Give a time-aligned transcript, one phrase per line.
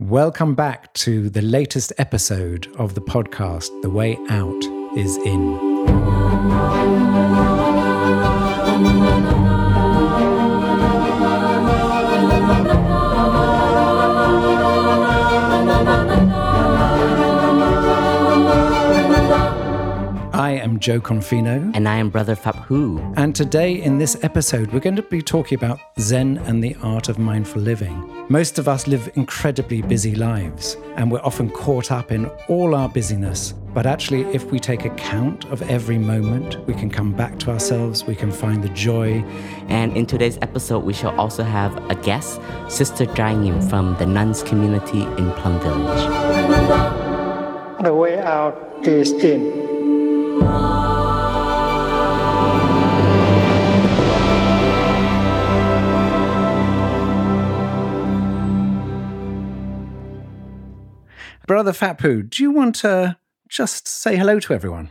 [0.00, 4.64] Welcome back to the latest episode of the podcast, The Way Out
[4.96, 5.58] is In.
[20.78, 21.72] Am Jo Confino.
[21.74, 23.12] And I am Brother Phap Huu.
[23.16, 27.08] And today, in this episode, we're going to be talking about Zen and the art
[27.08, 27.96] of mindful living.
[28.28, 32.88] Most of us live incredibly busy lives, and we're often caught up in all our
[32.88, 33.54] busyness.
[33.74, 38.04] But actually, if we take account of every moment, we can come back to ourselves,
[38.04, 39.24] we can find the joy.
[39.66, 44.06] And in today's episode, we shall also have a guest, Sister Trai Nghiem from the
[44.06, 46.04] nuns community in Plum Village.
[47.82, 49.77] The way out is in.
[61.48, 63.16] Brother Huu, do you want to
[63.48, 64.90] just say hello to everyone?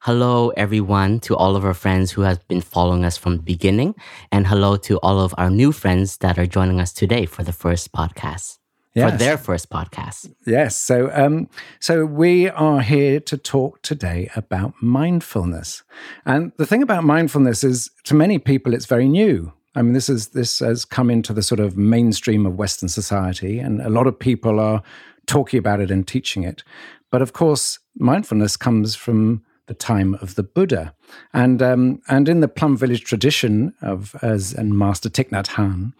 [0.00, 3.94] Hello, everyone, to all of our friends who have been following us from the beginning,
[4.32, 7.52] and hello to all of our new friends that are joining us today for the
[7.52, 8.57] first podcast.
[8.98, 9.12] Yes.
[9.12, 10.32] For their first podcast.
[10.46, 10.76] Yes.
[10.76, 11.48] So um,
[11.80, 15.82] so we are here to talk today about mindfulness.
[16.26, 19.52] And the thing about mindfulness is to many people it's very new.
[19.74, 23.60] I mean, this is this has come into the sort of mainstream of Western society,
[23.60, 24.82] and a lot of people are
[25.26, 26.64] talking about it and teaching it.
[27.12, 30.94] But of course, mindfulness comes from the time of the Buddha,
[31.32, 35.92] and um, and in the Plum Village tradition of Zen Master Thich Nhat Hanh,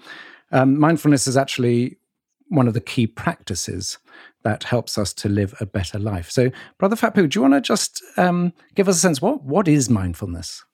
[0.50, 1.98] um, mindfulness is actually
[2.48, 3.98] one of the key practices
[4.42, 6.30] that helps us to live a better life.
[6.30, 9.68] So, Brother Huu, do you want to just um, give us a sense what what
[9.68, 10.64] is mindfulness?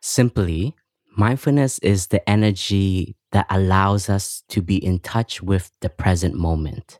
[0.00, 0.74] Simply,
[1.16, 6.98] mindfulness is the energy that allows us to be in touch with the present moment.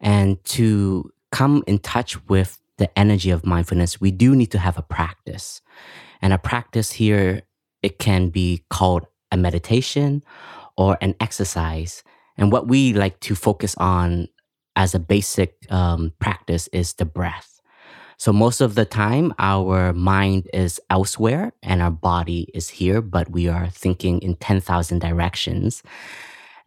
[0.00, 4.76] And to come in touch with the energy of mindfulness, we do need to have
[4.76, 5.62] a practice.
[6.20, 7.42] And a practice here,
[7.82, 10.22] it can be called a meditation
[10.76, 12.02] or an exercise.
[12.36, 14.28] And what we like to focus on
[14.74, 17.60] as a basic um, practice is the breath.
[18.18, 23.30] So most of the time, our mind is elsewhere and our body is here, but
[23.30, 25.82] we are thinking in 10,000 directions.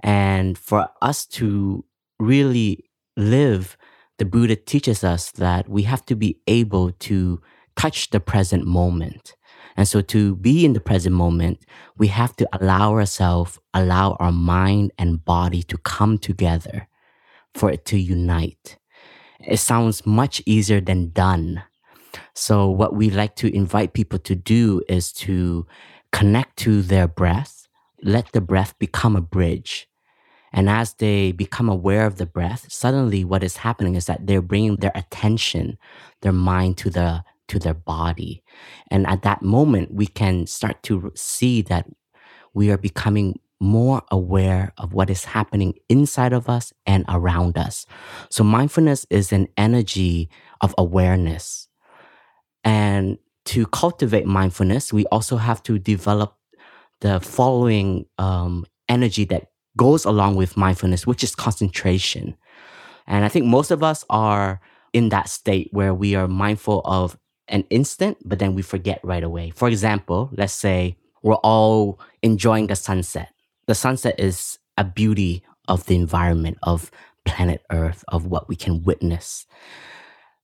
[0.02, 1.84] And for us to
[2.19, 3.78] really live,
[4.19, 7.41] the Buddha teaches us that we have to be able to
[7.75, 9.36] touch the present moment.
[9.79, 11.66] And so to be in the present moment,
[11.97, 16.90] we have to allow ourselves, allow our mind and body to come together
[17.53, 18.78] for it to unite.
[19.39, 21.63] It sounds much easier than done.
[22.35, 25.66] So what we like to invite people to do is to
[26.12, 27.69] connect to their breath,
[28.03, 29.88] let the breath become a bridge
[30.51, 34.41] and as they become aware of the breath, suddenly what is happening is that they're
[34.41, 35.78] bringing their attention,
[36.22, 38.44] their mind to the to their body.
[38.90, 41.88] And at that moment, we can start to see that
[42.54, 47.86] we are becoming more aware of what is happening inside of us and around us.
[48.30, 50.30] So mindfulness is an energy
[50.62, 51.68] of awareness.
[52.64, 56.36] And to cultivate mindfulness, we also have to develop
[57.02, 62.36] the following um, energy that goes along with mindfulness, which is concentration.
[63.08, 64.62] And I think most of us are
[64.94, 67.18] in that state where we are mindful of
[67.50, 69.52] an instant, but then we forget right away.
[69.52, 73.34] For example, let's say we're all enjoying the sunset.
[73.68, 76.92] The sunset is a beauty of the environment, of
[77.26, 79.46] planet Earth, of what we can witness.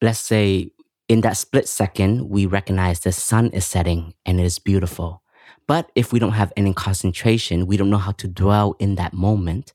[0.02, 0.72] Let's say
[1.08, 5.22] in that split second, we recognize the sun is setting and it is beautiful.
[5.68, 9.14] But if we don't have any concentration, we don't know how to dwell in that
[9.14, 9.74] moment,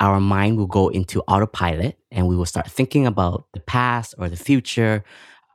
[0.00, 4.28] our mind will go into autopilot and we will start thinking about the past or
[4.28, 5.04] the future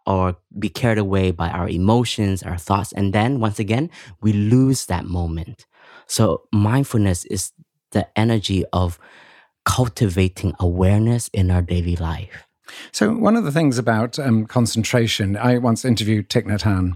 [0.09, 2.91] or be carried away by our emotions, our thoughts.
[2.93, 5.67] And then once again, we lose that moment.
[6.07, 7.53] So mindfulness is
[7.91, 8.99] the energy of
[9.65, 12.47] cultivating awareness in our daily life.
[12.91, 16.95] So, one of the things about um, concentration, I once interviewed Thich Nhat Hanh,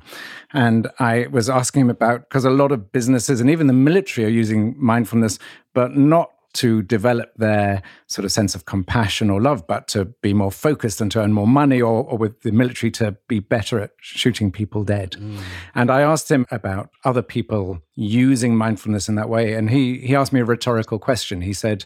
[0.53, 4.27] and I was asking him about because a lot of businesses and even the military
[4.27, 5.39] are using mindfulness,
[5.73, 10.33] but not to develop their sort of sense of compassion or love, but to be
[10.33, 13.79] more focused and to earn more money, or, or with the military to be better
[13.79, 15.11] at shooting people dead.
[15.11, 15.39] Mm.
[15.75, 20.15] And I asked him about other people using mindfulness in that way, and he he
[20.15, 21.41] asked me a rhetorical question.
[21.41, 21.85] He said,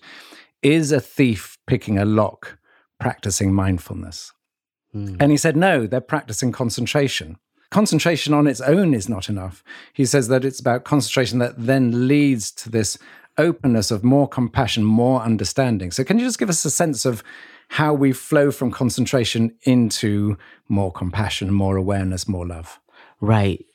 [0.62, 2.58] "Is a thief picking a lock?"
[3.00, 4.34] practicing mindfulness?
[4.94, 5.18] Mm.
[5.20, 7.38] And he said, no, they're practicing concentration.
[7.70, 9.64] Concentration on its own is not enough.
[9.94, 12.98] He says that it's about concentration that then leads to this
[13.38, 15.92] openness of more compassion, more understanding.
[15.92, 17.24] So, can you just give us a sense of
[17.70, 20.38] how we flow from concentration into
[20.70, 22.80] more compassion, more awareness, more love.
[23.20, 23.66] Right.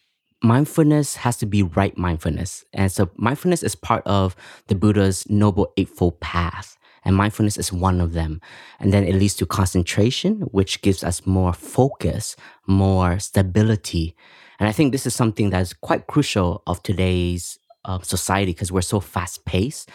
[0.43, 2.65] Mindfulness has to be right mindfulness.
[2.73, 4.35] And so mindfulness is part of
[4.67, 6.77] the Buddha's Noble Eightfold Path.
[7.05, 8.41] And mindfulness is one of them.
[8.79, 12.37] And then it leads to concentration, which gives us more focus,
[12.67, 14.17] more stability.
[14.59, 17.59] And I think this is something that's quite crucial of today's
[18.03, 19.89] society because we're so fast paced.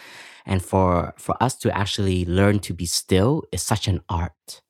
[0.46, 4.62] And for, for us to actually learn to be still is such an art.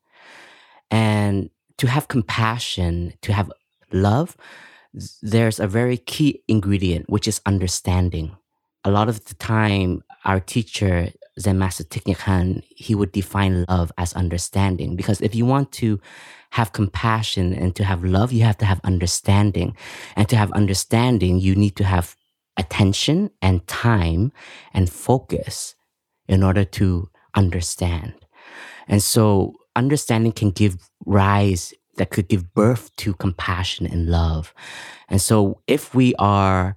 [0.90, 3.52] And to have compassion, to have
[3.92, 4.36] love,
[5.22, 8.36] there's a very key ingredient, which is understanding.
[8.84, 14.12] A lot of the time, our teacher, Zen Master Thich he would define love as
[14.14, 14.96] understanding.
[14.96, 16.00] Because if you want to
[16.50, 19.76] have compassion and to have love, you have to have understanding.
[20.16, 22.16] And to have understanding, you need to have
[22.58, 24.32] attention and time
[24.74, 25.74] and focus
[26.26, 28.14] in order to understand.
[28.86, 34.54] And so understanding can give rise, that could give birth to compassion and love.
[35.08, 36.76] And so if we are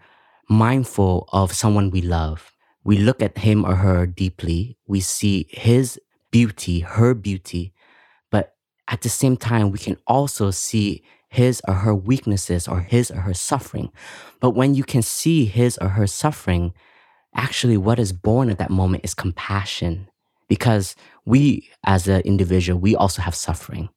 [0.49, 2.51] mindful of someone we love,
[2.83, 5.99] we look at him or her deeply, we see his
[6.31, 7.73] beauty, her beauty,
[8.31, 8.55] but
[8.87, 13.21] at the same time, we can also see his or her weaknesses or his or
[13.21, 13.89] her suffering.
[14.41, 16.73] But when you can see his or her suffering,
[17.33, 20.09] actually what is born at that moment is compassion
[20.49, 20.93] because
[21.25, 23.87] we as an individual, we also have suffering.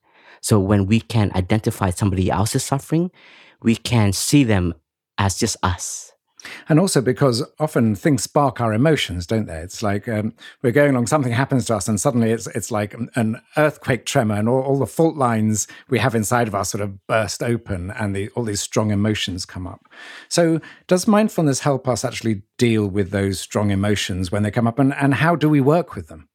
[0.40, 3.10] So when we can identify somebody else's suffering,
[3.62, 4.72] we can see them
[5.18, 6.13] as just us.
[6.68, 9.58] And also because often things spark our emotions, don't they?
[9.58, 12.94] It's like um, we're going along, something happens to us, and suddenly it's it's like
[13.14, 16.82] an earthquake tremor, and all, all, the fault lines we have inside of us sort
[16.82, 19.86] of burst open, and the, all these strong emotions come up.
[20.28, 24.78] So, does mindfulness help us actually deal with those strong emotions when they come up,
[24.78, 26.28] and, and how do we work with them?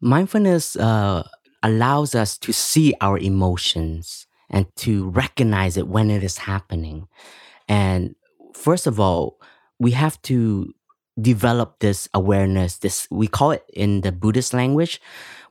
[0.00, 1.26] Mindfulness uh,
[1.62, 7.08] allows us to see our emotions and to recognize it when it is happening.
[7.68, 8.14] And
[8.58, 9.40] first of all,
[9.78, 10.74] we have to
[11.20, 12.78] develop this awareness.
[12.78, 15.00] This we call it in the Buddhist language.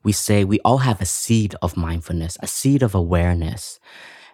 [0.03, 3.79] We say we all have a seed of mindfulness, a seed of awareness.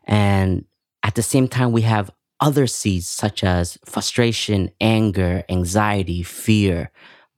[0.05, 0.65] And
[1.03, 6.91] at the same time, we have other seeds such as frustration, anger, anxiety, fear,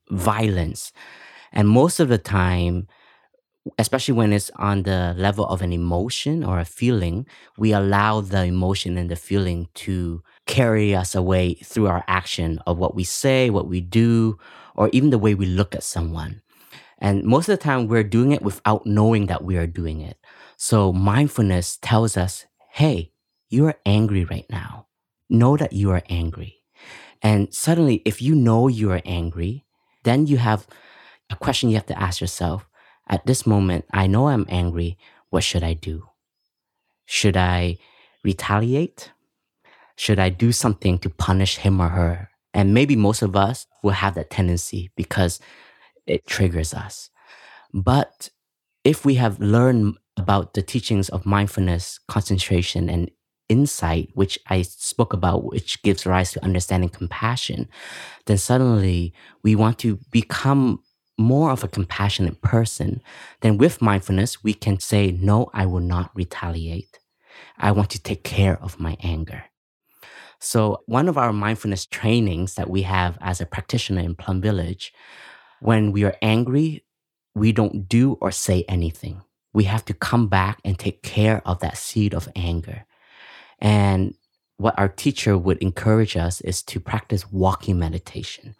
[0.09, 0.91] violence.
[1.51, 2.87] And most of the time,
[3.77, 7.27] especially when it's on the level of an emotion or a feeling,
[7.57, 12.77] we allow the emotion and the feeling to carry us away through our action of
[12.77, 14.37] what we say, what we do,
[14.75, 16.41] or even the way we look at someone.
[16.99, 20.17] And most of the time, we're doing it without knowing that we are doing it.
[20.57, 23.11] So mindfulness tells us, hey,
[23.49, 24.87] you are angry right now.
[25.29, 26.61] Know that you are angry.
[27.21, 29.65] And suddenly, if you know you are angry,
[30.03, 30.67] then you have
[31.29, 32.67] a question you have to ask yourself
[33.07, 34.97] at this moment, I know I'm angry.
[35.29, 36.09] What should I do?
[37.05, 37.77] Should I
[38.23, 39.11] retaliate?
[39.97, 42.29] Should I do something to punish him or her?
[42.53, 45.39] And maybe most of us will have that tendency because
[46.05, 47.09] it triggers us.
[47.73, 48.29] But
[48.83, 53.11] if we have learned about the teachings of mindfulness, concentration, and
[53.49, 57.67] insight, which I spoke about, which gives rise to understanding compassion,
[58.25, 59.13] then suddenly
[59.43, 60.79] we want to become
[61.17, 63.01] more of a compassionate person,
[63.41, 66.99] then with mindfulness, we can say, No, I will not retaliate.
[67.57, 69.45] I want to take care of my anger.
[70.39, 74.93] So, one of our mindfulness trainings that we have as a practitioner in Plum Village,
[75.59, 76.83] when we are angry,
[77.33, 79.21] we don't do or say anything.
[79.53, 82.85] We have to come back and take care of that seed of anger.
[83.59, 84.15] And
[84.57, 88.55] what our teacher would encourage us is to practice walking meditation.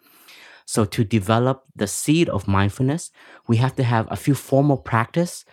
[0.66, 3.10] So to develop the seed of mindfulness,
[3.46, 5.44] we have to have a few formal practice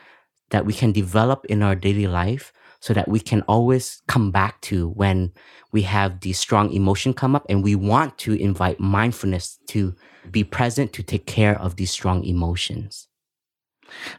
[0.50, 2.52] that we can develop in our daily life
[2.84, 5.32] so that we can always come back to when
[5.72, 9.96] we have the strong emotion come up and we want to invite mindfulness to
[10.30, 13.08] be present to take care of these strong emotions.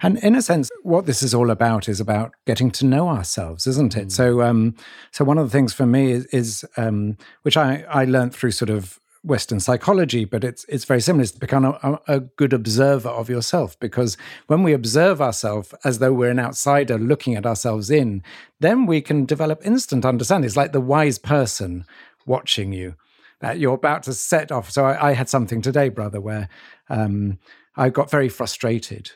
[0.01, 3.67] And in a sense, what this is all about is about getting to know ourselves,
[3.67, 4.09] isn't it?
[4.09, 4.13] Mm.
[4.13, 4.75] So, um,
[5.11, 8.53] so one of the things for me is, is um, which I I learned through
[8.53, 11.23] sort of Western psychology, but it's it's very similar.
[11.23, 15.99] It's to become a, a, good observer of yourself because when we observe ourselves as
[15.99, 18.23] though we're an outsider looking at ourselves in,
[18.61, 20.47] then we can develop instant understanding.
[20.47, 21.87] It's like the wise person
[22.27, 22.97] watching you
[23.41, 24.71] that you're about to set off.
[24.71, 26.49] So I, I had something today, brother, where
[26.91, 27.39] um,
[27.77, 29.11] I got very frustrated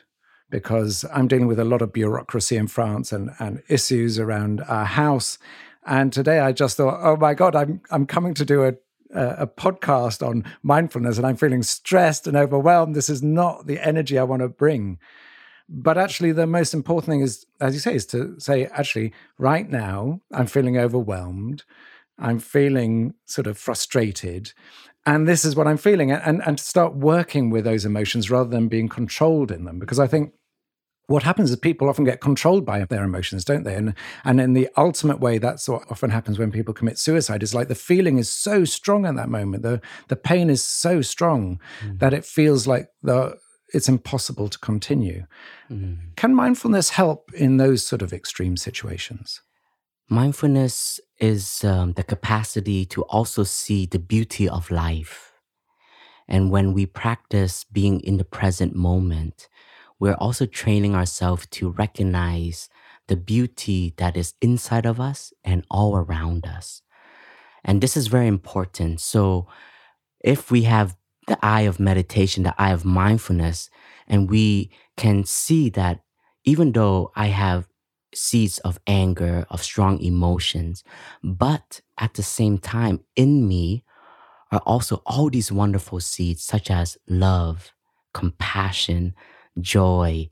[0.49, 4.85] because I'm dealing with a lot of bureaucracy in France and, and issues around our
[4.85, 5.37] house.
[5.85, 8.73] And today I just thought, oh my God, I'm I'm coming to do a
[9.11, 12.95] a podcast on mindfulness and I'm feeling stressed and overwhelmed.
[12.95, 14.99] This is not the energy I want to bring.
[15.67, 19.69] But actually, the most important thing is, as you say, is to say, actually, right
[19.69, 21.63] now, I'm feeling overwhelmed.
[22.17, 24.51] I'm feeling sort of frustrated.
[25.05, 26.11] And this is what I'm feeling.
[26.11, 29.77] And, and to start working with those emotions rather than being controlled in them.
[29.77, 30.33] Because I think
[31.09, 33.75] what happens is people often get controlled by their emotions, don't they?
[33.75, 37.41] And and in the ultimate way, that's what often happens when people commit suicide.
[37.41, 41.01] Is like the feeling is so strong at that moment, the the pain is so
[41.01, 41.97] strong mm.
[41.99, 43.37] that it feels like the
[43.73, 45.25] it's impossible to continue.
[45.71, 46.15] Mm.
[46.15, 49.41] Can mindfulness help in those sort of extreme situations?
[50.09, 55.33] Mindfulness is um, the capacity to also see the beauty of life.
[56.27, 59.49] And when we practice being in the present moment,
[59.99, 62.69] we're also training ourselves to recognize
[63.07, 66.81] the beauty that is inside of us and all around us.
[67.63, 69.01] And this is very important.
[69.01, 69.47] So,
[70.23, 70.95] if we have
[71.27, 73.69] the eye of meditation, the eye of mindfulness,
[74.07, 76.01] and we can see that
[76.43, 77.67] even though I have
[78.13, 80.83] seeds of anger, of strong emotions,
[81.23, 83.83] but at the same time, in me
[84.51, 87.71] are also all these wonderful seeds, such as love,
[88.13, 89.13] compassion,
[89.59, 90.29] joy,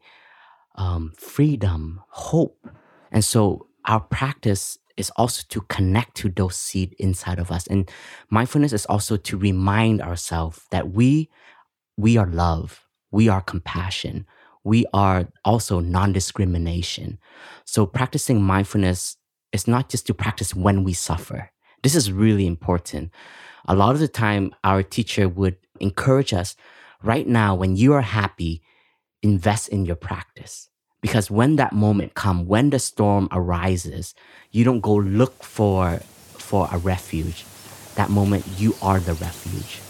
[0.76, 2.68] um, freedom, hope.
[3.12, 7.68] And so our practice is also to connect to those seeds inside of us.
[7.68, 7.90] And
[8.30, 11.30] mindfulness is also to remind ourselves that we
[12.00, 14.28] we are love, we are compassion,
[14.64, 17.18] we are also non-discrimination.
[17.66, 19.18] So practicing mindfulness
[19.52, 21.52] is not just to practice when we suffer.
[21.84, 23.12] This is really important.
[23.68, 26.56] A lot of the time our teacher would encourage us
[27.02, 28.62] right now when you are happy,
[29.22, 30.70] invest in your practice.
[31.02, 34.16] Because when that moment comes when the storm arises
[34.52, 36.00] you don't go look for
[36.38, 37.46] for a refuge.
[37.96, 39.82] That moment you are the refuge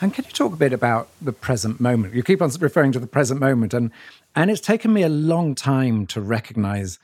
[0.00, 2.14] And can you talk a bit about the present moment?
[2.14, 3.90] You keep on referring to the present moment, and
[4.34, 6.98] and it's taken me a long time to recognize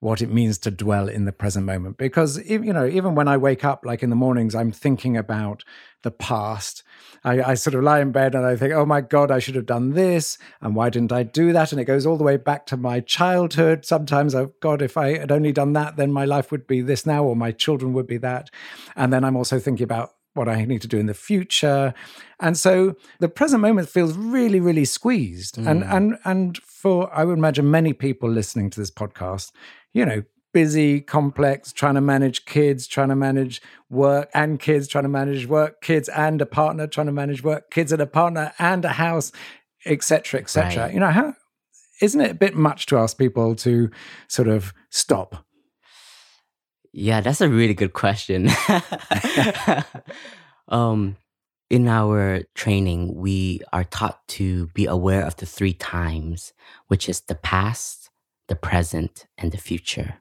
[0.00, 1.96] what it means to dwell in the present moment.
[1.96, 5.64] Because you know even when i wake up like in the mornings i'm thinking about
[6.02, 6.84] the past.
[7.24, 9.56] I, I, sort of lie in bed and i think oh my god i should
[9.56, 11.72] have done this and why didn't i do that?
[11.72, 13.84] And it goes all the way back to my childhood.
[13.84, 17.04] Sometimes oh god if i had only done that then my life would be this
[17.04, 18.50] now or my children would be that.
[18.94, 21.94] And then i'm also thinking about what I need to do in the future.
[22.40, 25.56] And so the present moment feels really, really squeezed.
[25.56, 25.70] Mm.
[25.70, 29.52] And and and for I would imagine many people listening to this podcast,
[29.92, 35.04] you know, busy, complex, trying to manage kids, trying to manage work and kids, trying
[35.04, 38.52] to manage work, kids and a partner, trying to manage work, kids and a partner
[38.58, 39.32] and a house,
[39.84, 40.84] etc., etc.
[40.84, 40.94] Right.
[40.94, 41.34] You know, how
[42.00, 43.90] isn't it a bit much to ask people to
[44.28, 45.44] sort of stop
[46.92, 48.48] yeah, that's a really good question.
[50.68, 51.16] um,
[51.70, 56.52] in our training, we are taught to be aware of the three times,
[56.86, 58.10] which is the past,
[58.48, 60.20] the present, and the future.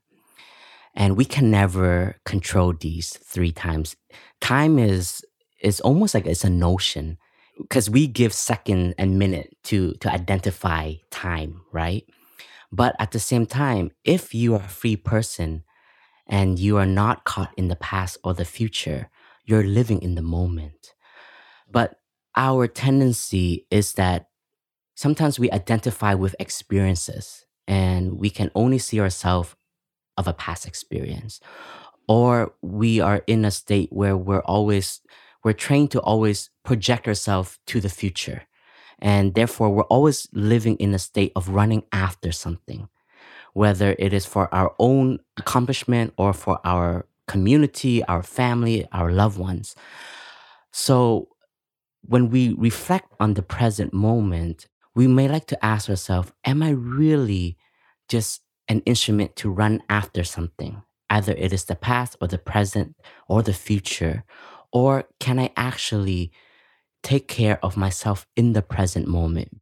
[0.93, 3.95] And we can never control these three times.
[4.41, 5.21] Time is
[5.61, 7.17] is almost like it's a notion
[7.59, 12.03] because we give second and minute to to identify time, right?
[12.71, 15.63] But at the same time, if you are a free person,
[16.27, 19.09] and you are not caught in the past or the future.
[19.45, 20.93] You're living in the moment.
[21.69, 21.99] But
[22.35, 24.27] our tendency is that
[24.95, 29.55] sometimes we identify with experiences and we can only see ourselves
[30.17, 31.39] of a past experience
[32.07, 35.01] or we are in a state where we're always
[35.43, 38.43] we're trained to always project ourselves to the future
[38.99, 42.87] and therefore we're always living in a state of running after something
[43.57, 49.39] whether it is for our own accomplishment or for our community, our family, our loved
[49.39, 49.75] ones.
[50.71, 51.29] So
[52.03, 56.69] when we reflect on the present moment, we may like to ask ourselves, am I
[56.69, 57.57] really
[58.07, 60.83] just an instrument to run after something?
[61.09, 62.95] Either it is the past or the present
[63.27, 64.23] or the future.
[64.71, 66.31] Or can I actually
[67.01, 69.61] take care of myself in the present moment?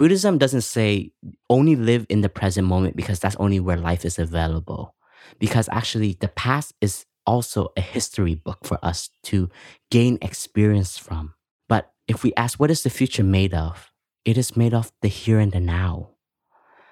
[0.00, 1.12] Buddhism doesn't say
[1.50, 4.94] only live in the present moment because that's only where life is available.
[5.38, 9.50] Because actually, the past is also a history book for us to
[9.90, 11.34] gain experience from.
[11.68, 13.92] But if we ask, what is the future made of?
[14.24, 16.12] It is made of the here and the now.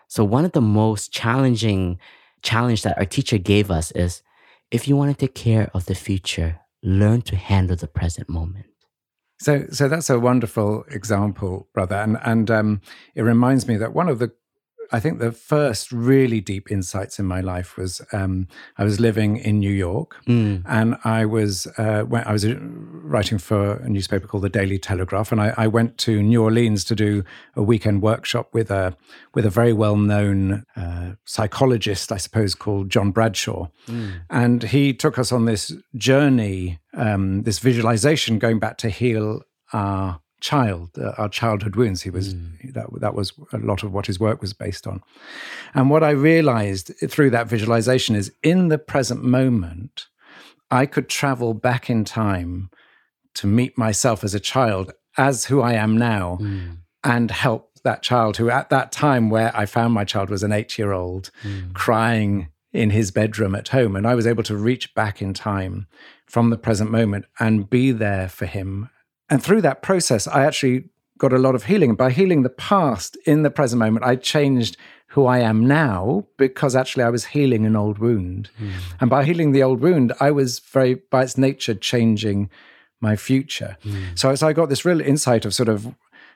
[0.08, 1.98] So one of the most challenging
[2.42, 4.22] challenge that our teacher gave us is
[4.70, 8.66] if you want to take care of the future, learn to handle the present moment.
[9.40, 12.80] So, so that's a wonderful example, brother, and and um,
[13.14, 14.32] it reminds me that one of the
[14.90, 19.36] I think the first really deep insights in my life was um, I was living
[19.36, 20.62] in New York, Mm.
[20.66, 24.78] and I was uh, when I was uh, writing for a newspaper called the Daily
[24.78, 27.22] Telegraph, and I, I went to New Orleans to do
[27.54, 28.96] a weekend workshop with a
[29.34, 33.68] with a very well known uh, psychologist, I suppose, called John Bradshaw,
[34.30, 39.42] and he took us on this journey, um, this visualization, going back to heal
[39.72, 42.02] our child, uh, our childhood wounds.
[42.02, 42.34] He was
[42.74, 45.02] that that was a lot of what his work was based on.
[45.74, 50.06] And what I realized through that visualization is in the present moment,
[50.70, 52.70] I could travel back in time
[53.34, 56.78] to meet myself as a child, as who I am now, Mm.
[57.04, 60.52] and help that child who, at that time where I found my child, was an
[60.52, 61.72] eight year old Mm.
[61.72, 63.96] crying in his bedroom at home.
[63.96, 65.86] And I was able to reach back in time
[66.26, 68.90] from the present moment and be there for him.
[69.30, 71.94] And through that process, I actually got a lot of healing.
[71.94, 74.76] By healing the past in the present moment, I changed
[75.08, 78.50] who I am now because actually I was healing an old wound.
[78.58, 78.70] Hmm.
[79.00, 82.50] And by healing the old wound, I was very, by its nature, changing
[83.00, 83.76] my future.
[83.82, 84.04] Hmm.
[84.14, 85.94] So, so I got this real insight of sort of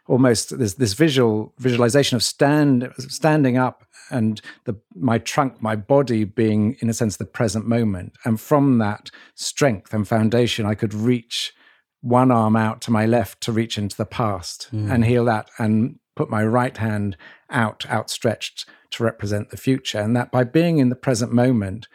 [0.08, 6.25] almost this this visual visualization of stand standing up and the my trunk, my body
[6.25, 8.16] being in a sense the present moment.
[8.25, 11.54] And from that strength and foundation, I could reach
[12.02, 15.99] one arm out to my left to reach into the past and heal that and
[16.14, 17.16] put my right hand
[17.49, 21.88] out outstretched to represent the future and that by being in the present moment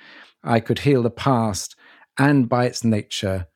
[0.44, 1.76] i could heal the past
[2.18, 3.48] and by its nature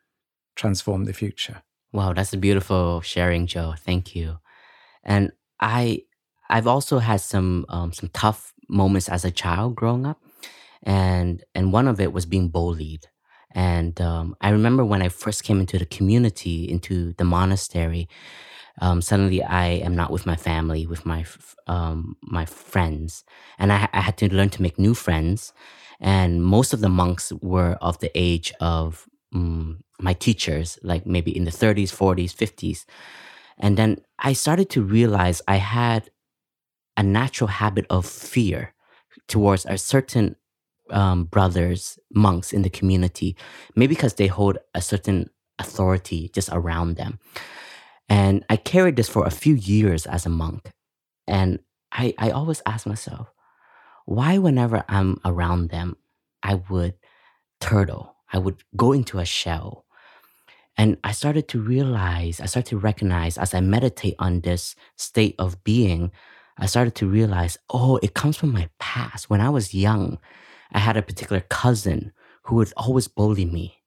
[0.56, 3.74] transform the future Wow, that's a beautiful sharing, Jo.
[3.78, 4.38] Thank you.
[5.04, 6.04] And I,
[6.50, 10.22] I've also had some um, some tough moments as a child growing up,
[10.84, 13.08] and and one of it was being bullied.
[13.54, 18.08] And um, I remember when I first came into the community, into the monastery.
[18.82, 21.26] Um, suddenly, I am not with my family, with my
[21.68, 23.24] um, my friends,
[23.60, 25.54] and I, I had to learn to make new friends.
[26.00, 31.36] And most of the monks were of the age of mm, my teachers, like maybe
[31.36, 32.86] in the 30s, 40s, 50s.
[33.60, 36.10] And then I started to realize I had
[36.98, 38.74] a natural habit of fear
[39.28, 40.36] towards a certain
[40.92, 43.36] um, brothers, monks in the community,
[43.76, 47.20] maybe because they hold a certain authority just around them.
[48.10, 50.72] And I carried this for a few years as a monk.
[51.28, 51.60] And
[51.92, 53.32] I, I always ask myself,
[54.06, 55.96] why, whenever I'm around them,
[56.44, 56.96] I would
[57.60, 59.86] turtle, I would go into a shell.
[60.78, 65.36] And I started to realize, I started to recognize as I meditate on this state
[65.38, 66.12] of being,
[66.58, 69.30] I started to realize, oh, it comes from my past.
[69.30, 70.18] When I was young,
[70.72, 73.78] I had a particular cousin who would always bully me.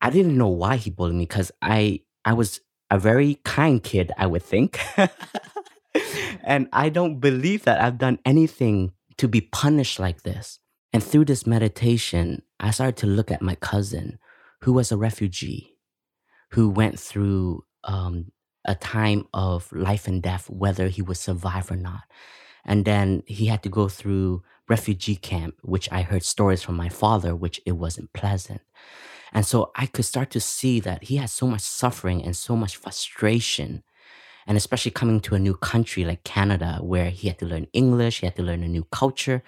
[0.00, 4.12] I didn't know why he bullied me because I I was a very kind kid,
[4.16, 4.80] I would think.
[6.44, 10.58] and I don't believe that I've done anything to be punished like this.
[10.92, 14.18] And through this meditation, I started to look at my cousin
[14.62, 15.76] who was a refugee,
[16.50, 18.32] who went through um,
[18.64, 22.02] a time of life and death, whether he would survive or not.
[22.64, 26.88] And then he had to go through refugee camp, which I heard stories from my
[26.88, 28.62] father, which it wasn't pleasant.
[29.32, 32.56] And so I could start to see that he had so much suffering and so
[32.56, 33.82] much frustration.
[34.46, 38.20] And especially coming to a new country like Canada, where he had to learn English,
[38.20, 39.42] he had to learn a new culture.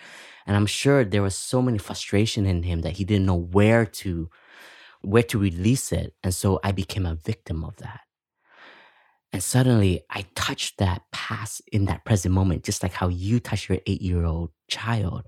[0.46, 3.86] And I'm sure there was so many frustration in him that he didn't know where
[4.02, 4.28] to
[5.02, 6.14] where to release it.
[6.22, 8.02] And so I became a victim of that.
[9.32, 13.68] And suddenly I touched that past in that present moment, just like how you touch
[13.68, 15.26] your eight-year-old child.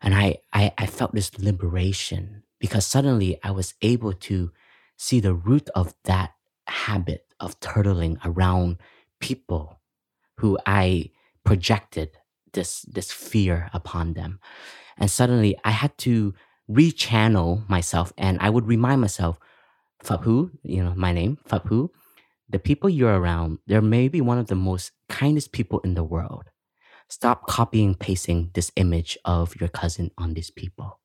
[0.00, 4.50] And I, I I felt this liberation because suddenly I was able to
[4.96, 6.32] see the root of that
[6.66, 8.78] habit of turtling around
[9.20, 9.80] people
[10.38, 11.10] who I
[11.44, 12.10] projected
[12.52, 14.40] this this fear upon them.
[14.96, 16.34] And suddenly I had to
[16.70, 19.38] rechannel myself and I would remind myself,
[20.04, 21.90] Phap Huu, you know, my name, Phap Huu,
[22.48, 26.44] the people you're around, they're maybe one of the most kindest people in the world.
[27.08, 31.00] Stop copying pasting this image of your cousin on these people.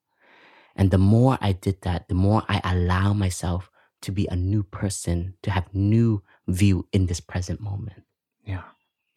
[0.76, 3.70] And the more I did that, the more I allow myself
[4.02, 8.04] to be a new person, to have new view in this present moment.
[8.46, 8.64] yeah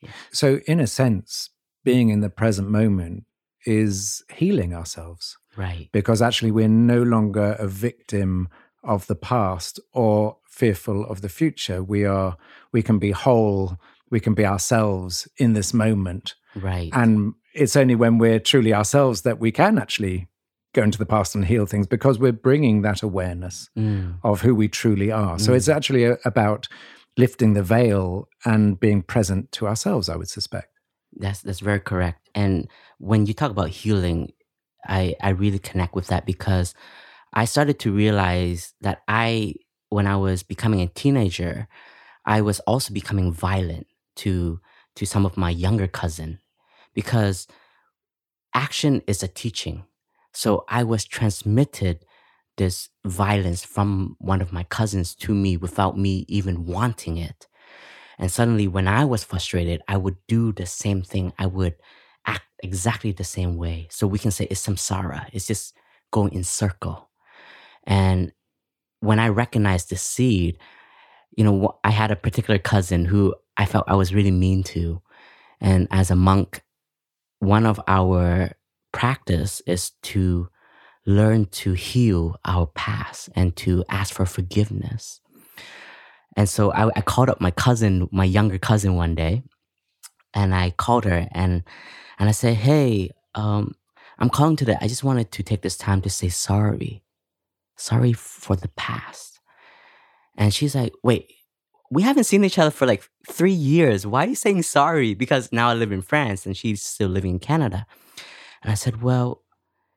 [0.00, 0.10] Yeah.
[0.30, 1.50] so in a sense
[1.82, 3.24] being in the present moment
[3.64, 5.88] is healing ourselves Right.
[5.92, 8.48] because actually we're no longer a victim
[8.86, 11.82] of the past or fearful of the future.
[11.82, 12.36] We are
[12.72, 13.78] we can be whole
[14.10, 16.34] we can be ourselves in this moment.
[16.54, 16.90] Right.
[16.94, 20.28] and it's only when we're truly ourselves that we can actually
[20.74, 24.54] go into the past and heal things because we're bringing that awareness Mm, of who
[24.54, 25.38] we truly are.
[25.38, 26.68] So it's actually a, about
[27.18, 30.68] lifting the veil and being present to ourselves i would suspect.
[31.18, 32.28] That's that's very correct.
[32.34, 32.68] And
[32.98, 34.32] when you talk about healing,
[34.86, 36.74] I I really connect with that because
[37.36, 39.56] I started to realize that I
[39.90, 41.68] when I was becoming a teenager,
[42.26, 44.60] I was also becoming violent to
[44.96, 46.40] to some of my younger cousin
[46.94, 47.48] because
[48.54, 49.84] action is a teaching.
[50.32, 52.04] So I was transmitted
[52.56, 57.46] this violence from one of my cousins to me without me even wanting it.
[58.18, 61.32] And suddenly, when I was frustrated, I would do the same thing.
[61.38, 61.76] I would
[62.26, 63.88] act exactly the same way.
[63.90, 65.28] So we can say it's samsara.
[65.32, 65.74] It's just
[66.12, 67.05] going in circle.
[67.86, 68.32] And
[69.00, 70.58] when I recognized the seed,
[71.36, 75.02] you know, I had a particular cousin who I felt I was really mean to.
[75.60, 76.62] And as a monk,
[77.38, 78.52] one of our
[78.92, 80.48] practice is to
[81.06, 85.20] learn to heal our past and to ask for forgiveness.
[86.36, 89.42] And so I, I called up my cousin, my younger cousin, one day,
[90.34, 91.62] and I called her and
[92.18, 93.74] and I said, "Hey, um,
[94.18, 94.76] I'm calling today.
[94.80, 97.02] I just wanted to take this time to say sorry,
[97.76, 99.40] sorry for the past."
[100.36, 101.32] And she's like, "Wait,
[101.90, 104.06] we haven't seen each other for like three years.
[104.06, 107.32] Why are you saying sorry?" Because now I live in France and she's still living
[107.32, 107.86] in Canada.
[108.62, 109.42] And I said, "Well,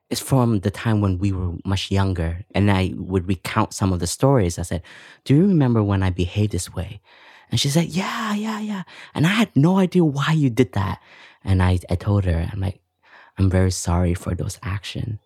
[0.10, 2.44] it's from the time when we were much younger.
[2.56, 4.58] And I would recount some of the stories.
[4.58, 4.82] I said,
[5.24, 7.02] Do you remember when I behaved this way?
[7.52, 8.84] And she said, Yeah, yeah, yeah.
[9.14, 11.00] And I had no idea why you did that.
[11.44, 12.82] And I, I told her, I'm like,
[13.38, 15.20] I'm very sorry for those actions.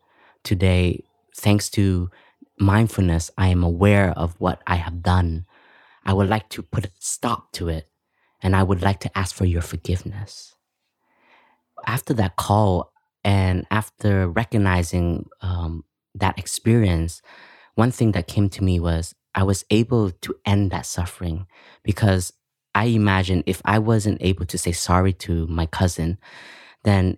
[0.44, 1.04] Today,
[1.36, 2.12] thanks to
[2.60, 5.46] mindfulness, I am aware of what I have done.
[6.06, 7.90] I would like to put a stop to it.
[8.42, 10.54] And I would like to ask for your forgiveness.
[11.86, 12.92] After that call,
[13.24, 15.86] and after recognizing um,
[16.16, 17.22] that experience,
[17.76, 21.48] one thing that came to me was I was able to end that suffering
[21.84, 22.34] because
[22.76, 26.18] I imagine if I wasn't able to say sorry to my cousin,
[26.84, 27.18] then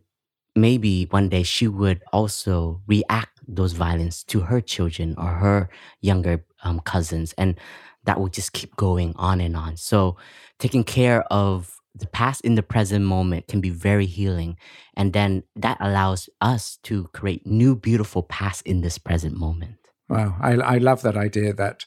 [0.55, 5.69] maybe one day she would also react those violence to her children or her
[6.01, 7.59] younger um, cousins and
[8.03, 10.15] that will just keep going on and on so
[10.59, 14.57] taking care of the past in the present moment can be very healing.
[14.95, 19.77] And then that allows us to create new, beautiful past in this present moment.
[20.09, 20.35] Wow.
[20.41, 21.85] I, I love that idea that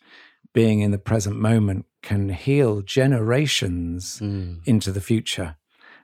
[0.54, 4.60] being in the present moment can heal generations mm.
[4.64, 5.56] into the future.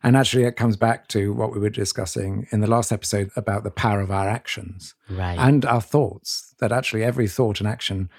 [0.05, 3.65] And actually, it comes back to what we were discussing in the last episode about
[3.65, 5.39] the power of our actions right.
[5.39, 6.55] and our thoughts.
[6.61, 8.11] That actually, every thought and action,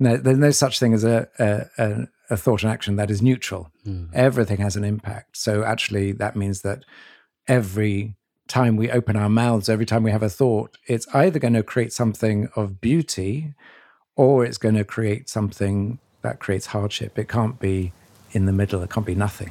[0.00, 3.70] there's no such thing as a, a, a a thought and action that is neutral.
[3.86, 4.08] Mm.
[4.14, 5.36] Everything has an impact.
[5.36, 6.84] So actually, that means that
[7.46, 8.16] every
[8.48, 11.62] time we open our mouths, every time we have a thought, it's either going to
[11.62, 13.54] create something of beauty
[14.16, 17.18] or it's going to create something that creates hardship.
[17.18, 17.92] It can't be
[18.32, 19.50] in the middle, it can't be nothing.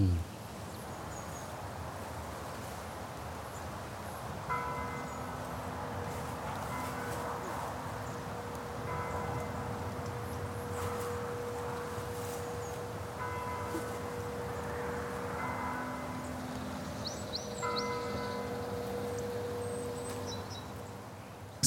[0.00, 0.16] Mm.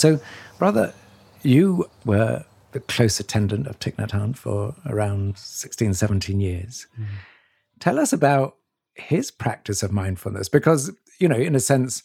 [0.04, 0.20] So,
[0.60, 0.94] brother,
[1.44, 6.88] you were the close attendant of Thich Nhat Hanh for around 16, 17 years.
[7.00, 7.06] Mm.
[7.80, 8.58] Tell us about
[8.96, 12.04] his practice of mindfulness, because, you know, in a sense,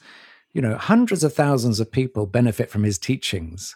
[0.53, 3.75] you know, hundreds of thousands of people benefit from his teachings.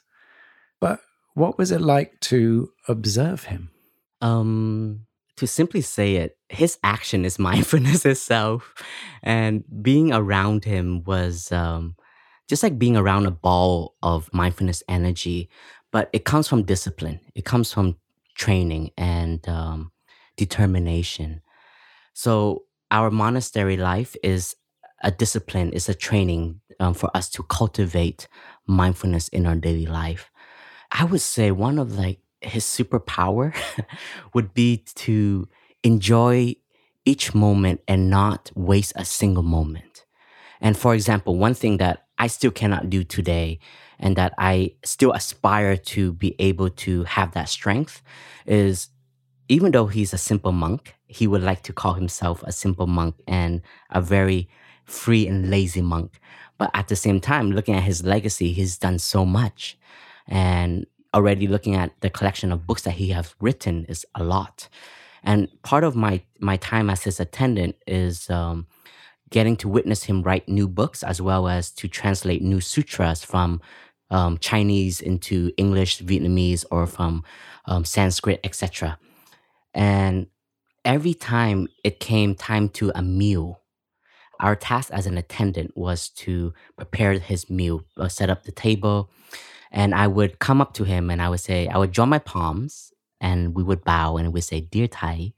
[0.78, 1.00] But
[1.34, 3.72] what was it like to observe him?
[4.20, 8.72] Um, to simply say it, his action is mindfulness itself.
[9.20, 11.96] And being around him was um,
[12.52, 15.48] just like being around a ball of mindfulness energy,
[15.90, 17.18] but it comes from discipline.
[17.34, 17.96] It comes from
[18.34, 19.90] training and um,
[20.36, 21.40] determination.
[22.12, 24.54] So our monastery life is
[25.02, 28.28] a discipline, it's a training um, for us to cultivate
[28.66, 30.30] mindfulness in our daily life.
[30.90, 33.56] I would say one of like his superpower
[34.34, 35.48] would be to
[35.82, 36.56] enjoy
[37.06, 40.04] each moment and not waste a single moment.
[40.60, 43.58] And for example, one thing that I still cannot do today
[43.98, 48.02] and that I still aspire to be able to have that strength
[48.46, 48.88] is
[49.48, 53.16] even though he's a simple monk, he would like to call himself a simple monk
[53.26, 54.48] and a very
[54.84, 56.20] free and lazy monk.
[56.58, 59.78] But at the same time, looking at his legacy, he's done so much.
[60.26, 64.68] And already looking at the collection of books that he has written is a lot.
[65.22, 68.66] And part of my my time as his attendant is um,
[69.32, 73.60] getting to witness him write new books as well as to translate new sutras from
[74.10, 77.24] um, Chinese into English, Vietnamese, or from
[77.64, 78.98] um, Sanskrit, etc.
[79.74, 80.26] And
[80.84, 83.60] every time it came time to a meal,
[84.38, 89.10] our task as an attendant was to prepare his meal, uh, set up the table,
[89.70, 92.18] and I would come up to him and I would say, I would draw my
[92.18, 95.32] palms and we would bow and we would say, Dear Thay,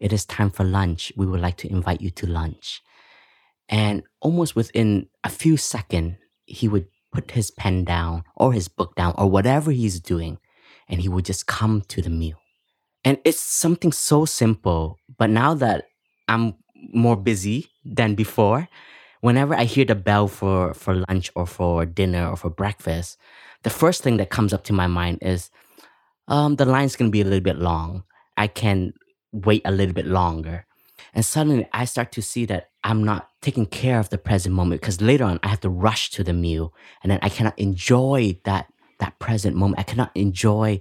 [0.00, 1.12] it is time for lunch.
[1.16, 2.82] We would like to invite you to lunch.
[3.68, 8.94] And almost within a few seconds, he would put his pen down or his book
[8.96, 10.38] down or whatever he's doing,
[10.88, 12.36] and he would just come to the meal.
[13.04, 14.98] And it's something so simple.
[15.16, 15.86] But now that
[16.28, 16.54] I'm
[16.92, 18.68] more busy than before,
[19.20, 23.18] whenever I hear the bell for, for lunch or for dinner or for breakfast,
[23.62, 25.50] the first thing that comes up to my mind is
[26.28, 28.04] um, the line's to be a little bit long.
[28.36, 28.92] I can
[29.32, 30.66] wait a little bit longer.
[31.14, 34.80] And suddenly I start to see that I'm not taking care of the present moment
[34.80, 38.38] because later on I have to rush to the meal and then I cannot enjoy
[38.44, 38.66] that
[38.98, 39.78] that present moment.
[39.78, 40.80] I cannot enjoy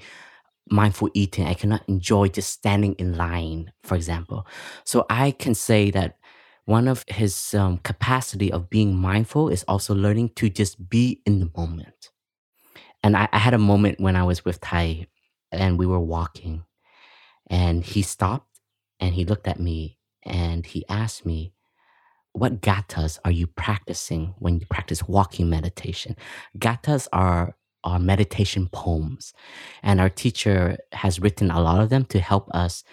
[0.69, 1.45] mindful eating.
[1.45, 4.47] I cannot enjoy just standing in line, for example.
[4.85, 6.17] So I can say that
[6.65, 11.39] one of his um, capacity of being mindful is also learning to just be in
[11.39, 12.11] the moment.
[13.03, 15.07] And I, I had a moment when I was with Thay
[15.51, 16.63] and we were walking
[17.47, 18.59] and he stopped
[18.99, 21.53] and he looked at me and he asked me,
[22.33, 26.15] What gathas are you practicing when you practice walking meditation?
[26.57, 29.33] Gathas are are meditation poems.
[29.83, 32.83] And our teacher has written a lot of them to help us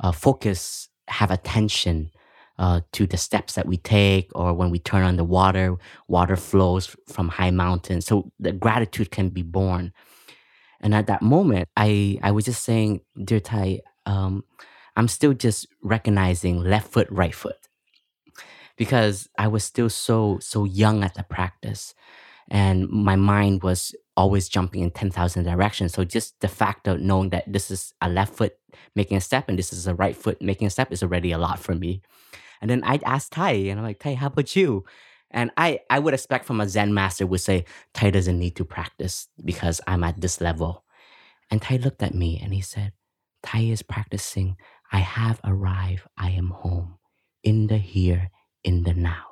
[0.00, 2.10] uh, focus, have attention
[2.58, 5.76] uh, to the steps that we take, or when we turn on the water,
[6.08, 8.06] water flows from high mountains.
[8.06, 9.92] So the gratitude can be born.
[10.80, 14.44] And at that moment, I, I was just saying, Dear Thay, um,
[14.98, 17.68] I'm still just recognizing left foot, right foot.
[18.76, 21.94] Because I was still so so young at the practice
[22.48, 25.92] and my mind was always jumping in 10,000 directions.
[25.92, 28.56] So just the fact of knowing that this is a left foot
[28.96, 31.38] making a step and this is a right foot making a step is already a
[31.38, 32.02] lot for me.
[32.60, 34.84] And then I'd ask Thay, and I'm like, Thay, how about you?
[35.30, 38.64] And I, I would expect from a Zen master would say, Thay doesn't need to
[38.64, 40.84] practice because I'm at this level.
[41.50, 42.92] And Thay looked at me and he said,
[43.42, 44.56] Thay is practicing
[44.92, 46.98] I have arrived, I am home,
[47.42, 48.30] in the here,
[48.64, 49.24] in the now.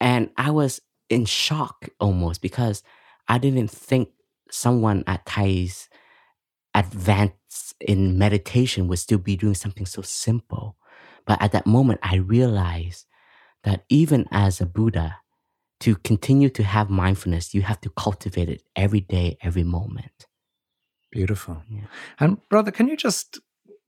[0.00, 2.82] And I was in shock almost because
[3.28, 4.10] I didn't think
[4.50, 5.88] someone at Thay's
[6.74, 10.76] advance in meditation would still be doing something so simple.
[11.26, 13.06] But at that moment, I realized
[13.64, 15.16] that even as a Buddha,
[15.80, 20.26] to continue to have mindfulness, you have to cultivate it every day, every moment.
[21.10, 21.62] Beautiful.
[21.68, 21.84] Yeah.
[22.18, 23.40] And brother, can you just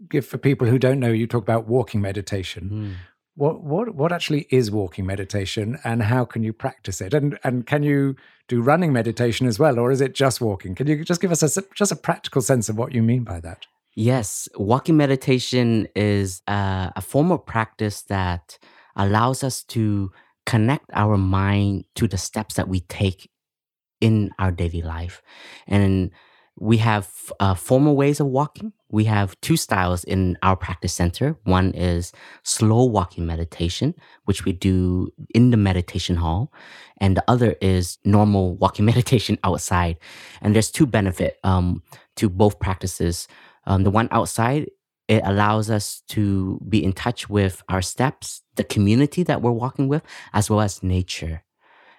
[0.09, 2.71] give for people who don't know, you talk about walking meditation.
[2.71, 2.95] Mm.
[3.35, 7.15] What what what actually is walking meditation, and how can you practice it?
[7.15, 8.17] And and can you
[8.49, 10.75] do running meditation as well, or is it just walking?
[10.75, 13.41] Can you just give us a just a practical sense of what you mean by
[13.41, 13.67] that?
[13.95, 18.59] Yes, walking meditation is a, a form of practice that
[18.97, 20.13] allows us to
[20.47, 23.31] connect our mind to the steps that we take
[24.01, 25.23] in our daily life,
[25.67, 26.11] and
[26.59, 27.09] we have
[27.39, 28.73] uh, formal ways of walking.
[28.91, 31.37] We have two styles in our practice center.
[31.45, 36.53] One is slow walking meditation, which we do in the meditation hall,
[36.99, 39.99] and the other is normal walking meditation outside.
[40.41, 41.83] And there's two benefit um,
[42.17, 43.29] to both practices.
[43.67, 44.69] Um, the one outside
[45.09, 49.89] it allows us to be in touch with our steps, the community that we're walking
[49.89, 50.03] with,
[50.35, 51.43] as well as nature.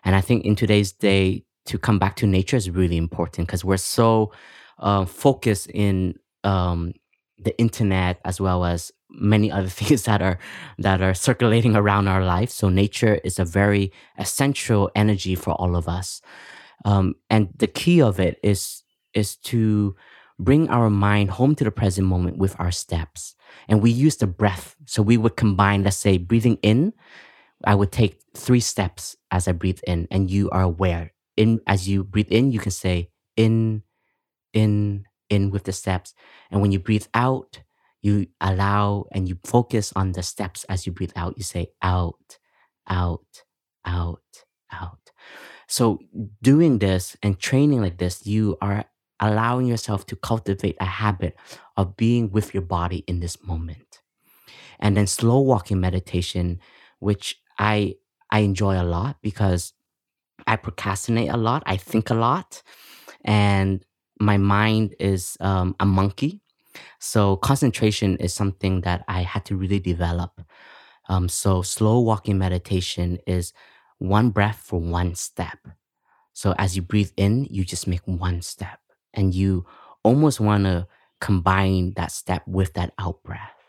[0.05, 3.65] And I think in today's day, to come back to nature is really important because
[3.65, 4.31] we're so
[4.79, 6.93] uh, focused in um,
[7.37, 10.39] the internet as well as many other things that are
[10.77, 12.49] that are circulating around our life.
[12.49, 16.21] So nature is a very essential energy for all of us,
[16.85, 19.95] um, and the key of it is is to
[20.39, 23.35] bring our mind home to the present moment with our steps.
[23.67, 24.75] And we use the breath.
[24.85, 26.93] So we would combine, let's say, breathing in.
[27.65, 31.87] I would take three steps as I breathe in, and you are aware in as
[31.87, 33.83] you breathe in, you can say in,
[34.53, 36.13] in, in with the steps.
[36.51, 37.61] And when you breathe out,
[38.01, 41.37] you allow and you focus on the steps as you breathe out.
[41.37, 42.37] You say out,
[42.87, 43.43] out,
[43.85, 45.11] out, out.
[45.67, 45.99] So
[46.41, 48.85] doing this and training like this, you are
[49.19, 51.35] allowing yourself to cultivate a habit
[51.77, 54.01] of being with your body in this moment.
[54.79, 56.59] And then slow walking meditation,
[56.99, 57.95] which I
[58.31, 59.73] I enjoy a lot because
[60.47, 61.63] I procrastinate a lot.
[61.65, 62.63] I think a lot,
[63.25, 63.83] and
[64.19, 66.41] my mind is um, a monkey.
[66.99, 70.41] So concentration is something that I had to really develop.
[71.07, 73.53] Um, so slow walking meditation is
[73.97, 75.57] one breath for one step.
[76.33, 78.79] So as you breathe in, you just make one step,
[79.13, 79.65] and you
[80.03, 80.87] almost want to
[81.19, 83.59] combine that step with that out breath.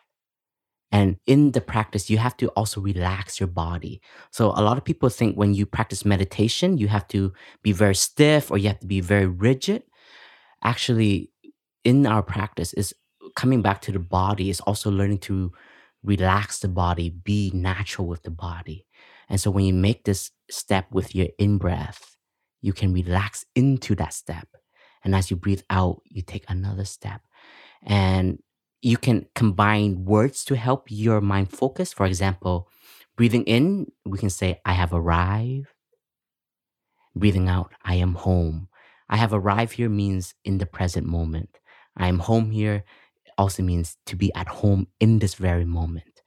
[0.92, 4.00] And in the practice, you have to also relax your body.
[4.30, 7.32] So a lot of people think when you practice meditation, you have to
[7.62, 9.84] be very stiff or you have to be very rigid.
[10.62, 11.31] Actually,
[11.85, 12.94] in our practice is
[13.37, 15.53] coming back to the body is also learning to
[16.03, 18.87] relax the body, be natural with the body.
[19.29, 22.16] And so when you make this step with your in breath,
[22.61, 24.49] you can relax into that step.
[25.05, 27.23] And as you breathe out, you take another step.
[27.83, 28.42] And
[28.83, 31.92] you can combine words to help your mind focus.
[31.92, 32.68] For example,
[33.16, 35.68] breathing in, we can say, I have arrived.
[37.14, 38.68] Breathing out, I am home.
[39.11, 41.59] I have arrived here means in the present moment.
[41.96, 42.85] I am home here
[43.37, 46.23] also means to be at home in this very moment.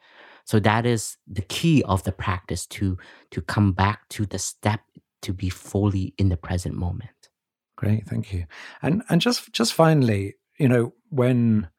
[0.45, 2.97] So that is the key of the practice to
[3.31, 4.81] to come back to the step
[5.21, 7.29] to be fully in the present moment.
[7.77, 8.45] Great, thank you.
[8.81, 11.69] And and just just finally, you know, when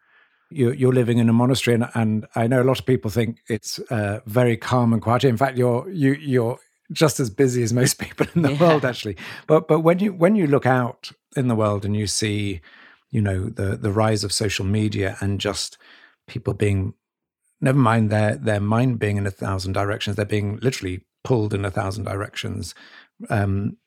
[0.51, 3.39] you're, you're living in a monastery, and, and I know a lot of people think
[3.49, 5.25] it's uh, very calm and quiet.
[5.25, 6.59] In fact, you're you you're
[6.93, 8.61] just as busy as most people in the yeah.
[8.61, 9.17] world, actually.
[9.47, 12.61] But but when you when you look out in the world and you see,
[13.11, 15.79] you know, the the rise of social media and just
[16.27, 16.95] people being,
[17.61, 21.65] never mind their their mind being in a thousand directions, they're being literally pulled in
[21.65, 22.75] a thousand directions.
[23.31, 23.79] Um,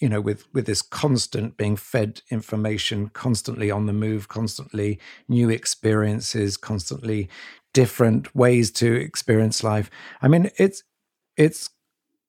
[0.00, 5.48] you know with with this constant being fed information constantly on the move constantly new
[5.50, 7.28] experiences constantly
[7.72, 9.90] different ways to experience life
[10.22, 10.82] i mean it's
[11.36, 11.70] it's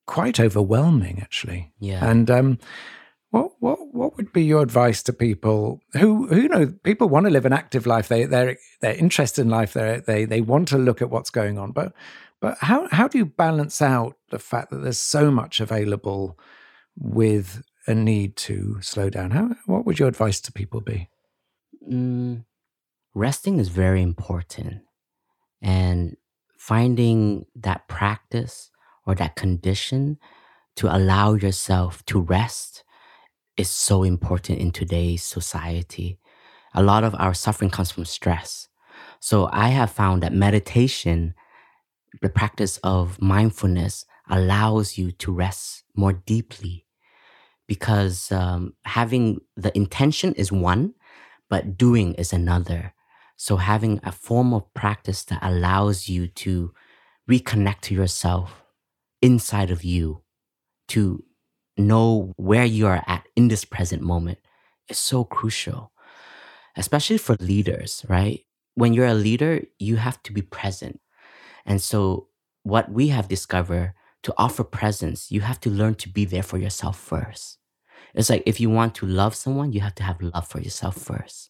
[0.05, 2.57] quite overwhelming actually yeah and um
[3.31, 7.25] what what what would be your advice to people who who you know people want
[7.25, 10.67] to live an active life they they're they're interested in life they they they want
[10.67, 11.93] to look at what's going on but
[12.39, 16.37] but how how do you balance out the fact that there's so much available
[16.97, 19.31] with a need to slow down.
[19.31, 21.09] How, what would your advice to people be?
[21.89, 22.45] Mm,
[23.13, 24.81] resting is very important.
[25.61, 26.17] And
[26.57, 28.71] finding that practice
[29.05, 30.17] or that condition
[30.75, 32.83] to allow yourself to rest
[33.57, 36.19] is so important in today's society.
[36.73, 38.67] A lot of our suffering comes from stress.
[39.19, 41.33] So I have found that meditation,
[42.21, 46.85] the practice of mindfulness, allows you to rest more deeply
[47.67, 50.93] because um, having the intention is one,
[51.49, 52.93] but doing is another.
[53.37, 56.73] So having a form of practice that allows you to
[57.29, 58.64] reconnect to yourself
[59.25, 60.21] inside of you,
[60.89, 61.23] to
[61.77, 64.38] know where you are at in this present moment
[64.88, 65.91] is so crucial,
[66.77, 68.41] especially for leaders, right?
[68.75, 70.99] When you're a leader, you have to be present.
[71.65, 72.27] And so
[72.61, 76.59] what we have discovered to offer presence, you have to learn to be there for
[76.59, 77.57] yourself first.
[78.13, 80.97] It's like if you want to love someone, you have to have love for yourself
[80.97, 81.49] first.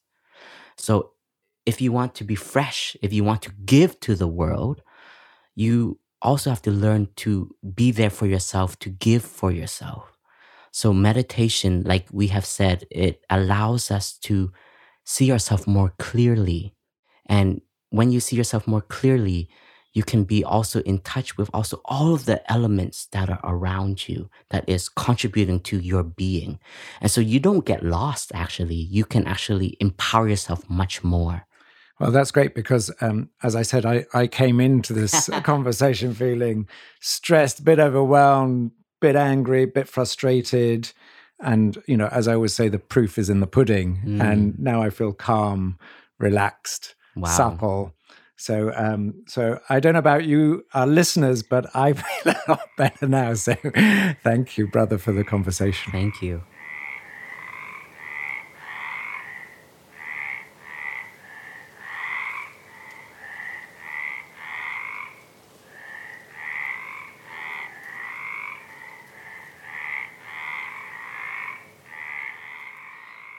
[0.77, 1.11] So
[1.65, 4.81] if you want to be fresh, if you want to give to the world,
[5.55, 10.11] you also have to learn to be there for yourself, to give for yourself.
[10.71, 14.51] So meditation, like we have said, it allows us to
[15.05, 16.73] see ourselves more clearly.
[17.27, 17.61] And
[17.91, 19.49] when you see yourself more clearly,
[19.93, 24.09] you can be also in touch with also all of the elements that are around
[24.09, 26.59] you that is contributing to your being.
[26.99, 28.75] And so you don't get lost, actually.
[28.75, 31.47] You can actually empower yourself much more.
[31.99, 36.67] Well, that's great because, um, as I said, I, I came into this conversation feeling
[36.99, 40.91] stressed, a bit overwhelmed, bit angry, bit frustrated.
[41.39, 44.01] And, you know, as I always say, the proof is in the pudding.
[44.05, 44.21] Mm.
[44.21, 45.77] And now I feel calm,
[46.19, 47.29] relaxed, wow.
[47.29, 47.95] supple
[48.37, 52.69] so, um, so I don't know about you, our listeners, but I feel a lot
[52.77, 53.33] better now.
[53.33, 53.55] So,
[54.23, 55.91] thank you, brother, for the conversation.
[55.91, 56.43] Thank you.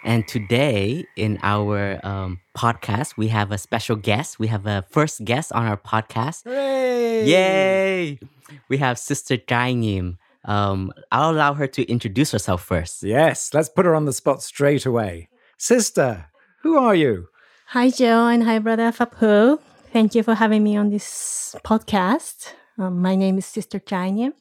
[0.06, 4.38] And today in our um, podcast, we have a special guest.
[4.38, 6.44] We have a first guest on our podcast.
[6.44, 7.24] Hooray!
[7.26, 8.20] Yay!
[8.68, 10.16] We have Sister Trai Nghiem.
[10.44, 13.02] Um, I'll allow her to introduce herself first.
[13.02, 15.28] Yes, let's put her on the spot straight away.
[15.58, 16.26] Sister,
[16.62, 17.26] who are you?
[17.74, 19.58] Hi, Jo, and hi, Brother Phap
[19.92, 22.52] Thank you for having me on this podcast.
[22.78, 24.34] Um, my name is Sister Trai Nghiem.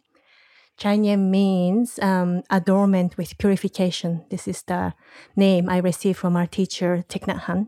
[0.78, 4.26] Trai Nghiem means um, adornment with purification.
[4.30, 4.94] This is the
[5.36, 7.68] name I received from our teacher, Thich Nhat Hanh.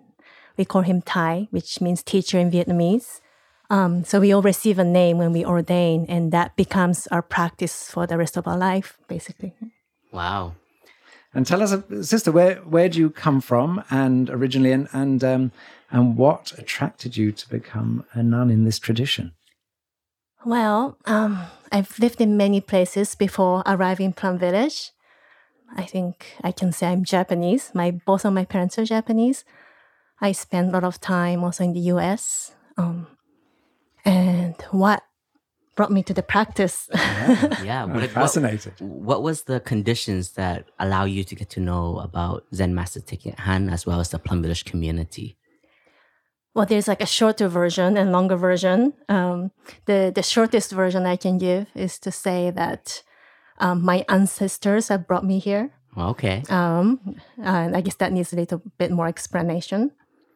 [0.57, 3.21] We call him Thay, which means teacher in Vietnamese.
[3.69, 7.89] Um, so we all receive a name when we ordain, and that becomes our practice
[7.89, 9.53] for the rest of our life, basically.
[10.11, 10.55] Wow.
[11.33, 11.75] And tell us,
[12.09, 15.51] sister, where where do you come from, and originally, and and um,
[15.91, 19.33] and what attracted you to become a nun in this tradition?
[20.45, 21.39] Well, um,
[21.71, 24.91] I've lived in many places before arriving Plum Village.
[25.75, 27.71] I think I can say I'm Japanese.
[27.73, 29.43] My both of my parents are Japanese.
[30.21, 32.55] I spent a lot of time also in the U.S.
[32.77, 33.07] Um,
[34.05, 35.03] and what
[35.75, 36.89] brought me to the practice?
[36.93, 37.83] Yeah, yeah.
[37.83, 38.73] I'm What, what, fascinated.
[38.79, 43.23] what was the conditions that allow you to get to know about Zen Master Thich
[43.23, 45.35] Nhat Hanh as well as the Plum Village community?
[46.57, 48.93] Well, there's like a shorter version and longer version.
[49.09, 49.51] Um,
[49.85, 53.03] the the shortest version I can give is to say that
[53.59, 55.69] um, my ancestors have brought me here.
[55.95, 56.41] Okay.
[56.49, 59.91] Um, and I guess that needs a little bit more explanation.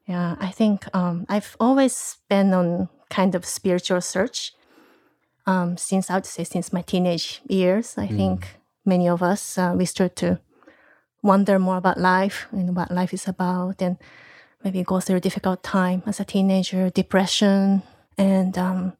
[0.08, 4.54] Yeah, I think um, I've always been on kind of spiritual search
[5.48, 7.98] um, since I would say since my teenage years.
[7.98, 10.40] I think many of us uh, we start to
[11.24, 13.98] wonder more about life and what life is about, and
[14.64, 17.84] maybe go through a difficult time as a teenager, depression,
[18.18, 18.94] and um,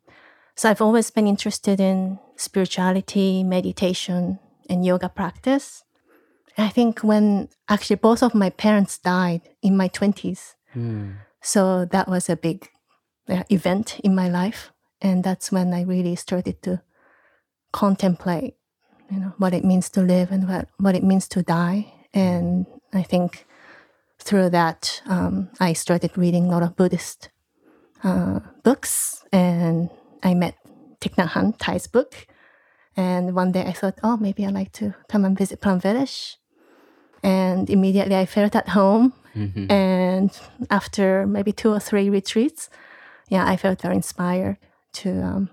[0.56, 4.40] so I've always been interested in spirituality, meditation,
[4.70, 5.84] and yoga practice.
[6.58, 10.54] I think when actually both of my parents died in my 20s.
[10.74, 11.12] Hmm.
[11.42, 12.70] So that was a big
[13.28, 14.72] uh, event in my life.
[15.02, 16.82] And that's when I really started to
[17.72, 18.56] contemplate,
[19.10, 21.92] you know, what it means to live and what, what it means to die.
[22.14, 23.48] And I think
[24.22, 27.30] through that, um, I started reading a lot of Buddhist
[28.04, 29.90] uh, books and
[30.24, 30.56] I met
[31.00, 32.28] Thich Nhat Hanh, Thay's book.
[32.96, 36.38] And one day I thought, oh, maybe I'd like to come and visit Plum Village.
[37.24, 39.14] And immediately I felt at home.
[39.36, 39.72] Mhm.
[39.72, 40.30] And
[40.70, 42.70] after maybe two or three retreats,
[43.30, 44.58] yeah, I felt very inspired
[44.94, 45.50] to um,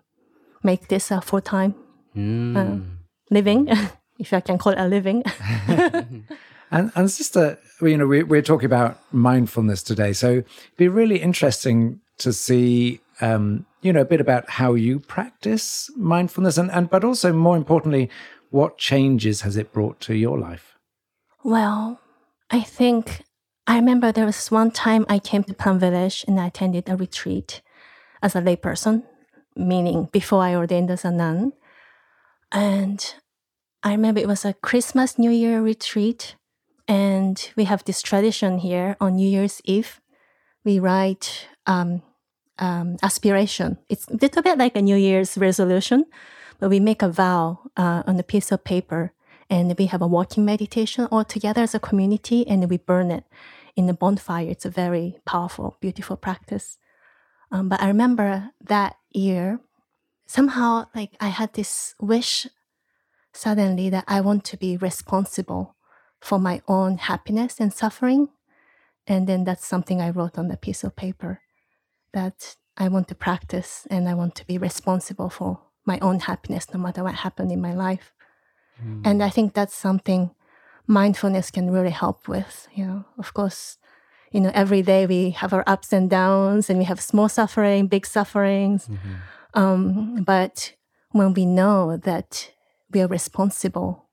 [0.63, 1.75] make this a full time
[2.17, 2.97] Mm.
[3.31, 3.69] living,
[4.19, 5.23] if I can call it a living.
[6.71, 10.47] And, and sister, you know, we, we're talking about mindfulness today, so it'd
[10.77, 16.59] be really interesting to see, um, you know, a bit about how you practice mindfulness,
[16.59, 18.11] and, and but also more importantly,
[18.51, 20.75] what changes has it brought to your life?
[21.45, 22.01] Well,
[22.51, 23.23] I think
[23.67, 26.97] I remember there was one time I came to Plum Village and I attended a
[26.97, 27.61] retreat
[28.23, 29.05] as a layperson,
[29.55, 31.53] meaning before I ordained as a nun.
[32.51, 33.15] And
[33.83, 36.35] I remember it was a Christmas New Year retreat.
[36.89, 40.01] And we have this tradition here on New Year's Eve.
[40.65, 42.03] We write um,
[42.59, 43.77] um, aspiration.
[43.91, 46.07] It's a little bit like a New Year's resolution,
[46.59, 49.13] but we make a vow uh, on a piece of paper
[49.51, 53.25] and we have a walking meditation all together as a community and we burn it
[53.77, 54.49] in the bonfire.
[54.49, 56.79] It's a very powerful, beautiful practice.
[57.51, 59.61] Um, but I remember that year,
[60.27, 62.47] somehow like I had this wish
[63.33, 65.77] suddenly that I want to be responsible
[66.21, 68.29] for my own happiness and suffering.
[69.07, 71.41] And then that's something I wrote on the piece of paper
[72.13, 76.67] that I want to practice and I want to be responsible for my own happiness
[76.73, 78.13] no matter what happened in my life.
[79.05, 80.31] And I think that's something
[80.87, 82.69] mindfulness can really help with.
[82.75, 83.79] You know, of course,
[84.31, 87.87] you know, every day we have our ups and downs and we have small suffering,
[87.89, 88.89] big sufferings.
[89.55, 90.75] Um, but
[91.13, 92.51] when we know that
[92.93, 94.08] we are responsible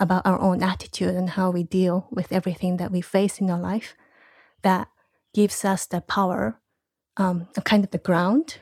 [0.00, 3.58] about our own attitude and how we deal with everything that we face in our
[3.58, 3.94] life,
[4.62, 4.88] that
[5.34, 6.60] gives us the power,
[7.16, 8.60] um, kind of the ground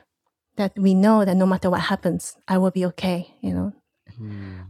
[0.55, 3.35] that we know that no matter what happens, I will be okay.
[3.41, 3.73] You know,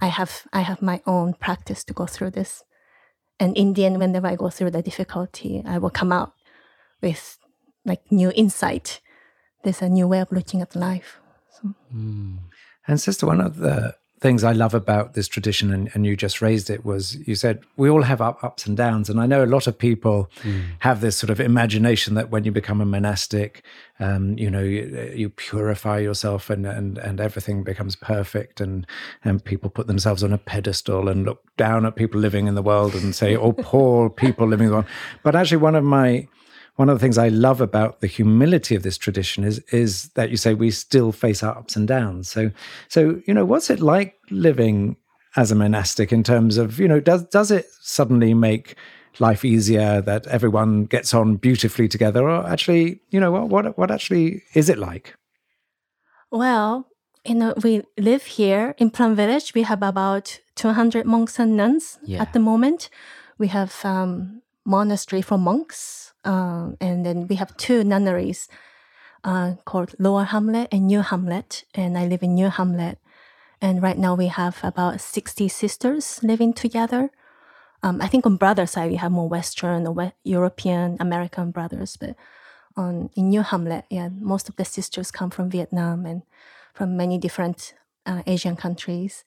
[0.01, 2.63] I have I have my own practice to go through this,
[3.39, 6.33] and in the end, whenever I go through the difficulty, I will come out
[7.01, 7.37] with
[7.85, 8.99] like new insight.
[9.63, 11.19] There's a new way of looking at life.
[11.51, 11.73] So,
[12.87, 16.41] And sister, one of the things I love about this tradition, and, and you just
[16.41, 19.43] raised it, was you said we all have up, ups and downs, and I know
[19.43, 20.29] a lot of people
[20.79, 23.63] have this sort of imagination that when you become a monastic,
[23.99, 28.87] um, you know, you, you purify yourself, and, and and everything becomes perfect, and
[29.23, 32.63] and people put themselves on a pedestal and look down at people living in the
[32.63, 34.85] world and say, "Oh, poor people living on."
[35.23, 36.27] But actually, one of my
[36.77, 40.29] one of the things I love about the humility of this tradition is is that
[40.31, 42.29] you say we still face our ups and downs.
[42.29, 42.51] So
[42.87, 44.95] so you know what's it like living
[45.35, 48.75] as a monastic in terms of you know does does it suddenly make
[49.19, 53.91] life easier that everyone gets on beautifully together or actually you know what what what
[53.91, 55.15] actually is it like?
[56.31, 56.87] well,
[57.25, 59.53] you know, we live here in Plum Village.
[59.53, 62.21] We have about 200 monks and nuns Yeah.
[62.21, 62.89] at the moment.
[63.37, 68.49] We have um, monastery for monks, um, and then we have two nunneries
[69.23, 71.63] uh, called Lower Hamlet and New Hamlet.
[71.73, 72.99] And I live in New Hamlet.
[73.61, 77.09] And right now we have about 60 sisters living together.
[77.81, 81.95] Um, I think on brother side we have more Western or we- European, American brothers,
[81.95, 82.15] but
[82.75, 83.85] on in New Hamlet.
[83.89, 86.23] Yeah, most of the sisters come from Vietnam and
[86.73, 87.73] from many different
[88.05, 89.23] uh, Asian countries.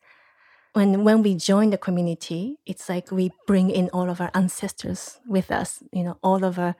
[0.72, 5.18] When when we join the community, it's like we bring in all of our ancestors
[5.26, 5.82] with us.
[5.92, 6.76] You know, all of our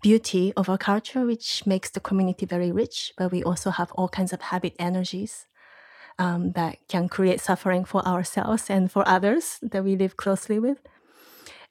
[0.00, 3.12] beauty of our culture, which makes the community very rich.
[3.18, 5.46] But we also have all kinds of habit energies
[6.18, 10.78] um, that can create suffering for ourselves and for others that we live closely with.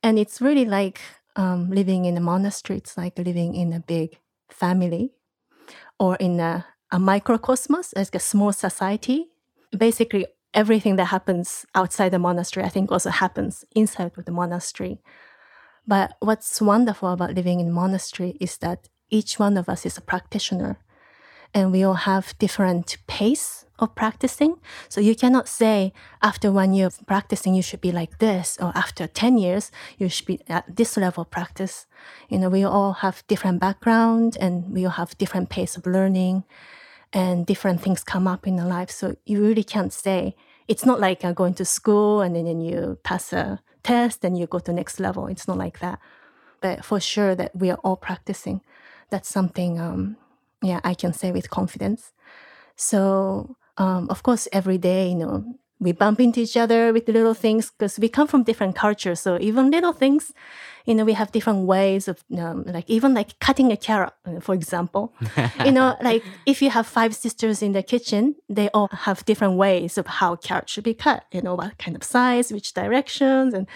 [0.03, 0.99] And it's really like
[1.35, 2.77] um, living in a monastery.
[2.77, 4.19] It's like living in a big
[4.49, 5.13] family
[5.99, 9.27] or in a, a microcosmos, like a small society.
[9.77, 15.01] Basically, everything that happens outside the monastery, I think, also happens inside of the monastery.
[15.87, 20.01] But what's wonderful about living in monastery is that each one of us is a
[20.01, 20.77] practitioner
[21.53, 24.55] and we all have different pace of practicing.
[24.87, 25.91] So you cannot say
[26.21, 30.07] after one year of practicing you should be like this, or after ten years you
[30.07, 31.87] should be at this level of practice.
[32.29, 36.43] You know, we all have different background and we all have different pace of learning,
[37.13, 38.89] and different things come up in our life.
[38.89, 40.35] So you really can't say
[40.67, 44.37] it's not like uh, going to school and then, then you pass a test and
[44.37, 45.27] you go to next level.
[45.27, 45.99] It's not like that.
[46.61, 48.61] But for sure that we are all practicing.
[49.09, 50.17] That's something um,
[50.61, 52.13] yeah, I can say with confidence.
[52.75, 55.43] So, um, of course, every day, you know,
[55.81, 59.19] we bump into each other with little things because we come from different cultures.
[59.19, 60.31] So even little things,
[60.85, 64.39] you know, we have different ways of, um, like even like cutting a carrot, uh,
[64.39, 65.11] for example.
[65.65, 69.55] you know, like if you have five sisters in the kitchen, they all have different
[69.55, 71.25] ways of how carrot should be cut.
[71.31, 73.67] You know, what kind of size, which directions, and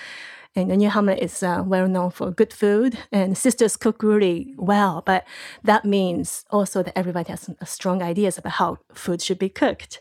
[0.58, 5.04] and New Hamlet is uh, well known for good food, and sisters cook really well.
[5.06, 5.26] But
[5.64, 10.00] that means also that everybody has strong ideas about how food should be cooked.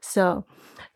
[0.00, 0.46] So,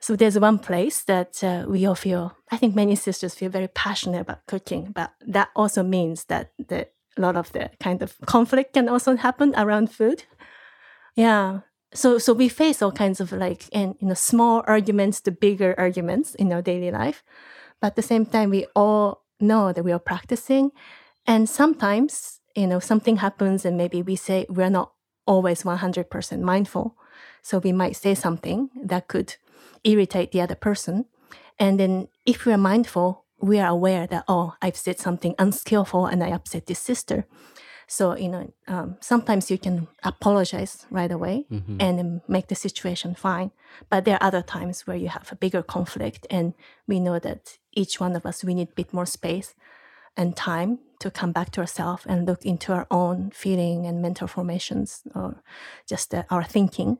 [0.04, 2.36] so there's one place that uh, we all feel.
[2.50, 6.86] I think many sisters feel very passionate about cooking, but that also means that a
[7.16, 10.24] lot of the kind of conflict can also happen around food.
[11.16, 11.60] Yeah.
[11.94, 15.74] So, so we face all kinds of like, and you know, small arguments to bigger
[15.78, 17.24] arguments in our daily life.
[17.80, 20.72] But at the same time, we all know that we are practicing.
[21.26, 24.92] And sometimes, you know, something happens and maybe we say we're not
[25.26, 26.94] always 100% mindful.
[27.40, 29.36] So we might say something that could
[29.84, 31.06] irritate the other person.
[31.58, 36.24] And then if we're mindful, we are aware that, oh, I've said something unskillful and
[36.24, 37.26] I upset this sister.
[37.86, 41.76] So, you know, um, sometimes you can apologize right away mm-hmm.
[41.80, 43.50] and make the situation fine.
[43.90, 46.54] But there are other times where you have a bigger conflict, and
[46.86, 49.54] we know that each one of us, we need a bit more space
[50.16, 54.28] and time to come back to ourselves and look into our own feeling and mental
[54.28, 55.42] formations or
[55.86, 56.98] just uh, our thinking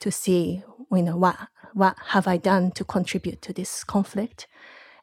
[0.00, 1.36] to see, you know, what,
[1.74, 4.46] what have I done to contribute to this conflict?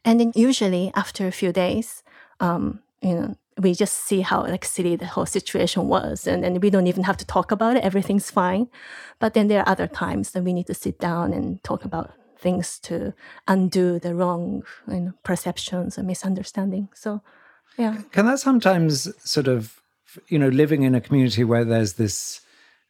[0.04, 2.04] And then usually after a few days,
[2.40, 6.60] um, you know, we just see how like silly the whole situation was and then
[6.60, 8.68] we don't even have to talk about it everything's fine.
[9.20, 12.14] But then there are other times that we need to sit down and talk about
[12.40, 13.14] things to
[13.48, 16.90] undo the wrong you know, perceptions and misunderstanding.
[16.96, 17.22] So
[17.78, 17.98] yeah.
[18.12, 19.82] Can that sometimes sort of
[20.28, 22.42] you know living in a community where there's this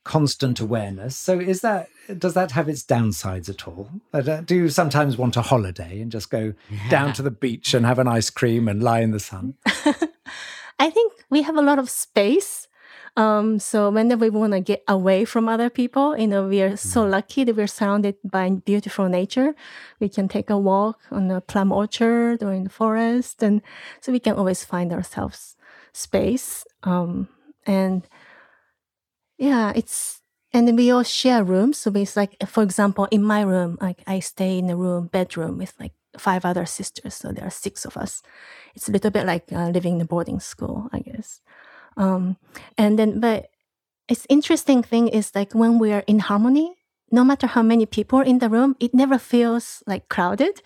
[0.04, 1.88] constant awareness so is that
[2.18, 3.90] does that have its downsides at all
[4.46, 6.90] do you sometimes want a holiday and just go yeah.
[6.90, 9.54] down to the beach and have an ice cream and lie in the sun
[10.82, 12.68] I think we have a lot of space.
[13.16, 16.76] Um, so whenever we want to get away from other people, you know, we are
[16.76, 17.12] so mm.
[17.12, 19.54] lucky that we're surrounded by beautiful nature.
[20.00, 23.62] We can take a walk on a plum orchard or in the forest, and
[24.00, 25.56] so we can always find ourselves
[25.94, 26.66] space.
[26.82, 27.28] Um,
[27.68, 28.08] and
[29.42, 30.22] yeah, it's
[30.54, 31.80] and we all share rooms.
[31.80, 35.58] So it's like, for example, in my room, like I stay in a room bedroom
[35.58, 38.22] with like five other sisters, so there are six of us.
[38.76, 41.42] It's a little bit like uh, living in a boarding school, I guess.
[41.98, 42.38] Um,
[42.78, 43.50] and then, but
[44.08, 46.76] it's interesting thing is like when we are in harmony,
[47.12, 50.62] no matter how many people in the room, it never feels like crowded.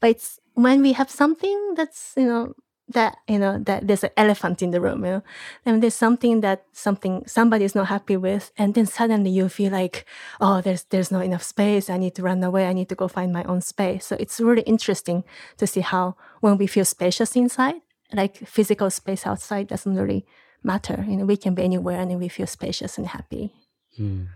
[0.00, 2.52] But it's when we have something that's you know
[2.90, 5.22] that you know that there's an elephant in the room you know?
[5.66, 9.72] And there's something that something somebody is not happy with and then suddenly you feel
[9.72, 10.06] like
[10.40, 13.08] oh there's there's not enough space i need to run away i need to go
[13.08, 14.06] find my own space.
[14.06, 15.24] So it's really interesting
[15.58, 17.76] to see how when we feel spacious inside
[18.12, 20.24] like physical space outside doesn't really
[20.62, 23.52] matter you know we can be anywhere and we feel spacious and happy.
[23.98, 24.28] Mm.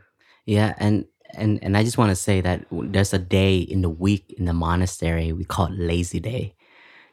[0.44, 3.88] yeah and and and i just want to say that there's a day in the
[3.88, 6.54] week in the monastery we call it lazy day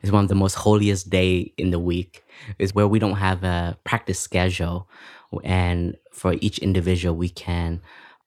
[0.02, 2.24] it's one of the most holiest day in the week.
[2.58, 4.88] Is where we don't have a practice schedule,
[5.44, 7.82] and for each individual, we can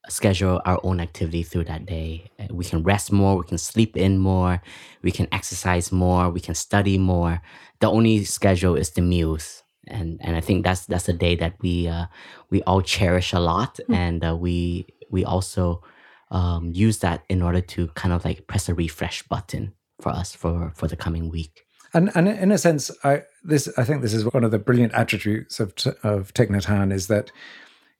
[0.08, 2.30] schedule our own activity through that day.
[2.50, 4.60] We can rest more, we can sleep in more,
[5.02, 7.40] we can exercise more, we can study more.
[7.80, 9.62] The only schedule is the meals.
[9.88, 12.06] and and I think that's that's a day that we uh,
[12.50, 13.94] we all cherish a lot, Mm.
[13.96, 15.82] and uh, we we also
[16.30, 19.72] um, use that in order to kind of like press a refresh button
[20.03, 21.62] for us for for the coming week.
[21.94, 24.94] And and in a sense, I this I think this is one of the brilliant
[24.94, 27.30] attributes of T- of Thich Nhat Hanh is that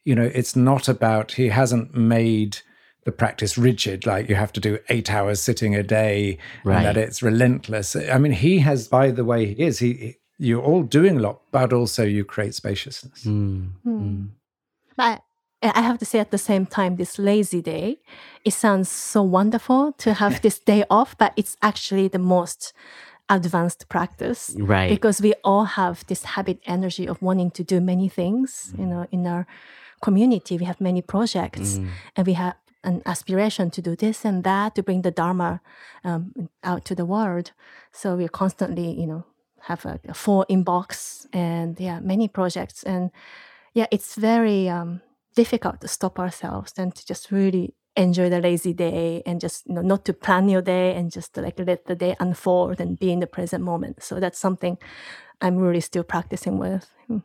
[0.05, 2.59] you know it's not about he hasn't made
[3.05, 6.97] the practice rigid like you have to do eight hours sitting a day and that
[6.97, 7.97] it's relentless.
[7.97, 9.93] I mean, he has by the way he is he.
[9.95, 13.25] he- You're all doing a lot, but also you create spaciousness.
[13.25, 14.29] Mm, mm.
[14.97, 15.23] But
[15.63, 17.99] I I have to say at the same time, this lazy day,
[18.45, 22.73] it sounds so wonderful to have this day off, but it's actually the most
[23.29, 24.55] advanced practice.
[24.59, 24.91] Right.
[24.91, 28.75] Because we all have this habit energy of wanting to do many things.
[28.79, 29.47] You know, in our
[30.01, 31.89] community, we have many projects Mm.
[32.17, 32.55] and we have
[32.85, 35.61] an aspiration to do this and that to bring the Dharma
[36.05, 37.53] um, out to the world.
[37.93, 39.25] So we're constantly, you know,
[39.61, 42.83] have a, a full inbox and yeah, many projects.
[42.83, 43.11] And
[43.73, 45.01] yeah, it's very um,
[45.35, 49.75] difficult to stop ourselves and to just really enjoy the lazy day and just you
[49.75, 53.13] know not to plan your day and just like let the day unfold and be
[53.13, 54.03] in the present moment.
[54.03, 54.79] So that's something
[55.41, 56.89] I'm really still practicing with.
[57.11, 57.23] Mm.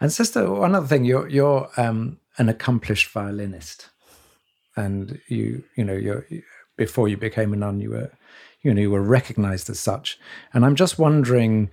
[0.00, 3.88] And sister, one other thing, you're you're um, an accomplished violinist,
[4.76, 6.26] and you you know you're
[6.76, 8.10] before you became a nun, you were
[8.62, 10.18] you know you were recognized as such.
[10.52, 11.70] And I'm just wondering,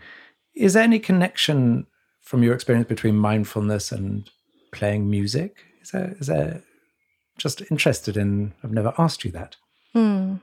[0.55, 1.87] is there any connection
[2.21, 4.29] from your experience between mindfulness and
[4.71, 5.57] playing music?
[5.81, 6.61] Is there is there
[7.37, 8.53] just interested in?
[8.63, 9.55] I've never asked you that.
[9.93, 10.35] Hmm.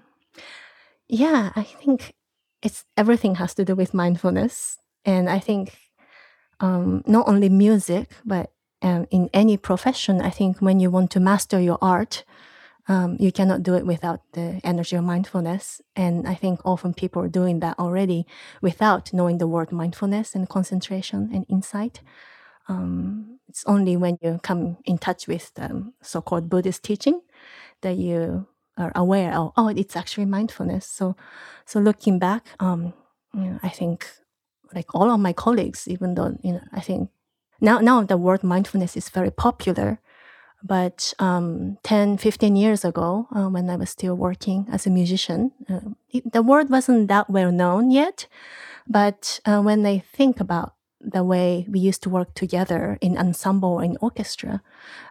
[1.08, 2.14] Yeah, I think
[2.62, 5.76] it's everything has to do with mindfulness, and I think
[6.60, 8.50] um, not only music, but
[8.82, 12.24] um, in any profession, I think when you want to master your art,
[12.86, 15.80] um, you cannot do it without the energy of mindfulness.
[15.96, 18.26] And I think often people are doing that already
[18.60, 22.00] without knowing the word mindfulness and concentration and insight.
[22.68, 27.20] Um, it's only when you come in touch with the so-called Buddhist teaching
[27.82, 28.46] that you
[28.76, 30.86] are aware of oh it's actually mindfulness.
[30.86, 31.16] So
[31.66, 32.92] so looking back um
[33.34, 34.06] you know, i think
[34.74, 37.10] like all of my colleagues even though you know i think
[37.60, 40.00] now now the word mindfulness is very popular
[40.62, 45.52] but um, 10 15 years ago uh, when i was still working as a musician
[45.70, 48.26] uh, it, the word wasn't that well known yet
[48.88, 50.73] but uh, when i think about
[51.12, 54.62] the way we used to work together in ensemble or in orchestra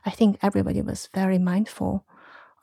[0.05, 2.05] i think everybody was very mindful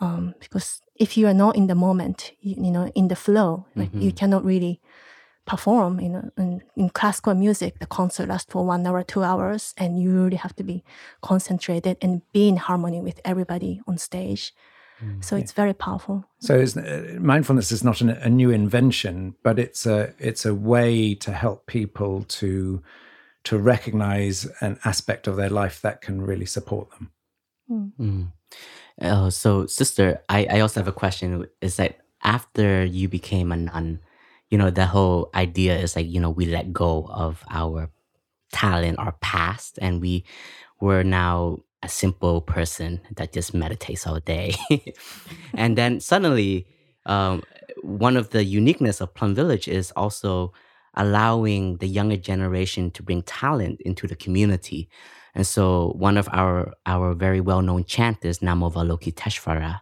[0.00, 3.66] um, because if you are not in the moment, you, you know, in the flow,
[3.76, 4.80] like you cannot really
[5.46, 6.00] perform.
[6.00, 10.00] You know, in, in classical music, the concert lasts for one hour, two hours, and
[10.00, 10.84] you really have to be
[11.22, 14.52] concentrated and be in harmony with everybody on stage.
[15.20, 16.26] So it's very powerful.
[16.40, 21.14] So uh, mindfulness is not an, a new invention, but it's a it's a way
[21.14, 22.82] to help people to
[23.45, 27.11] to recognize an aspect of their life that can really support them.
[27.70, 28.32] Mm.
[29.01, 31.47] Uh, so, sister, I, I also have a question.
[31.61, 34.01] Is that after you became a nun,
[34.51, 37.91] you know, the whole idea is like, you know, we let go of our
[38.53, 40.24] talent, our past, and we
[40.80, 44.55] were now a simple person that just meditates all day.
[45.55, 46.66] and then suddenly,
[47.07, 47.43] um,
[47.82, 50.53] one of the uniqueness of Plum Village is also
[50.95, 54.88] allowing the younger generation to bring talent into the community.
[55.34, 59.80] And so one of our our very well-known chant is Namo Avalokiteshvara.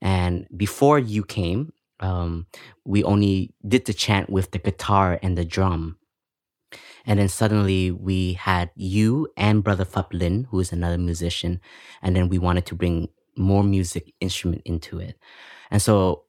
[0.00, 2.46] And before you came, um,
[2.84, 5.98] we only did the chant with the guitar and the drum.
[7.04, 11.60] And then suddenly we had you and Brother Phap Linh, who is another musician.
[12.02, 15.16] And then we wanted to bring more music instrument into it.
[15.70, 16.24] And so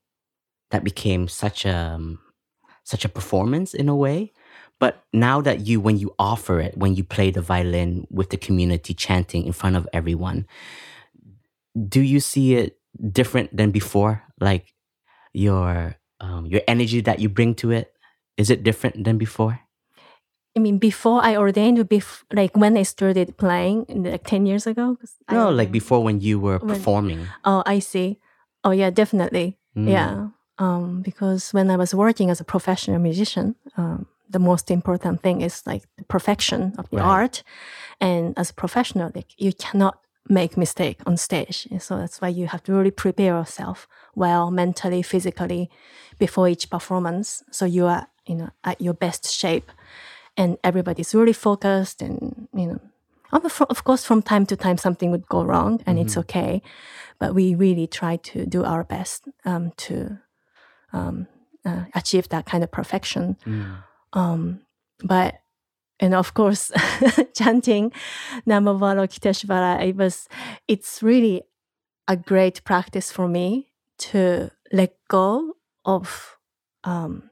[0.71, 2.19] that became such a um,
[2.89, 4.33] such a performance in a way.
[4.79, 8.37] But now that you, when you offer it, when you play the violin with the
[8.37, 10.47] community chanting in front of everyone,
[11.75, 12.79] do you see it
[13.11, 14.23] different than before?
[14.39, 14.73] Like
[15.33, 17.93] your um, your energy that you bring to it,
[18.37, 19.59] is it different than before?
[20.55, 24.97] I mean, before I ordained, bef- like when I started playing, like ten years ago.
[25.31, 27.27] No, like before when you were When- performing.
[27.45, 28.17] Oh, I see.
[28.63, 29.57] Oh, yeah, definitely.
[29.77, 29.87] Mm.
[29.91, 30.27] Yeah.
[30.59, 35.41] Um, because when I was working as a professional musician, um, the most important thing
[35.41, 37.05] is like the perfection of the Right.
[37.05, 37.43] art.
[37.99, 39.95] And as a professional, like you cannot
[40.27, 41.67] make mistake on stage.
[41.71, 45.69] And so that's why you have to really prepare yourself well, mentally, physically,
[46.19, 47.43] before each performance.
[47.51, 49.71] So you are, you know, at your best shape,
[50.37, 52.79] and everybody's really focused, and you know,
[53.31, 56.61] of of course, from time to time, something would go wrong, and it's okay.
[57.17, 60.19] But we really try to do our best um, to
[60.93, 61.27] um,
[61.65, 63.37] uh, achieve that kind of perfection.
[63.45, 63.83] Mm.
[64.13, 64.61] Um,
[65.03, 65.41] but
[65.99, 66.71] and of course,
[67.35, 67.91] chanting
[68.47, 70.29] Namo Avalokiteshvara, it was,
[70.67, 71.43] it's really
[72.07, 76.37] a great practice for me to let go of
[76.85, 77.29] um,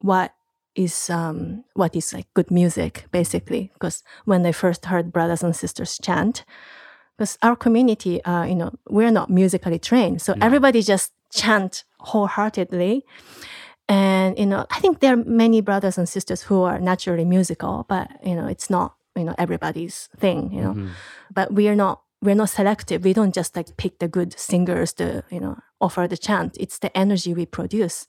[0.00, 0.32] what
[0.76, 3.70] is um, what is like good music, basically.
[3.74, 6.44] Because when I first heard brothers and sisters chant,
[7.18, 13.04] because our community, uh, you know, we're not musically trained, so everybody just chant wholeheartedly.
[13.88, 17.84] And you know, I think there are many brothers and sisters who are naturally musical,
[17.88, 20.52] but you know, it's not you know everybody's thing.
[20.52, 20.88] You know, Mm-hmm.
[21.34, 23.02] but we are not we're not selective.
[23.04, 26.56] We don't just like pick the good singers to you know offer the chant.
[26.60, 28.06] It's the energy we produce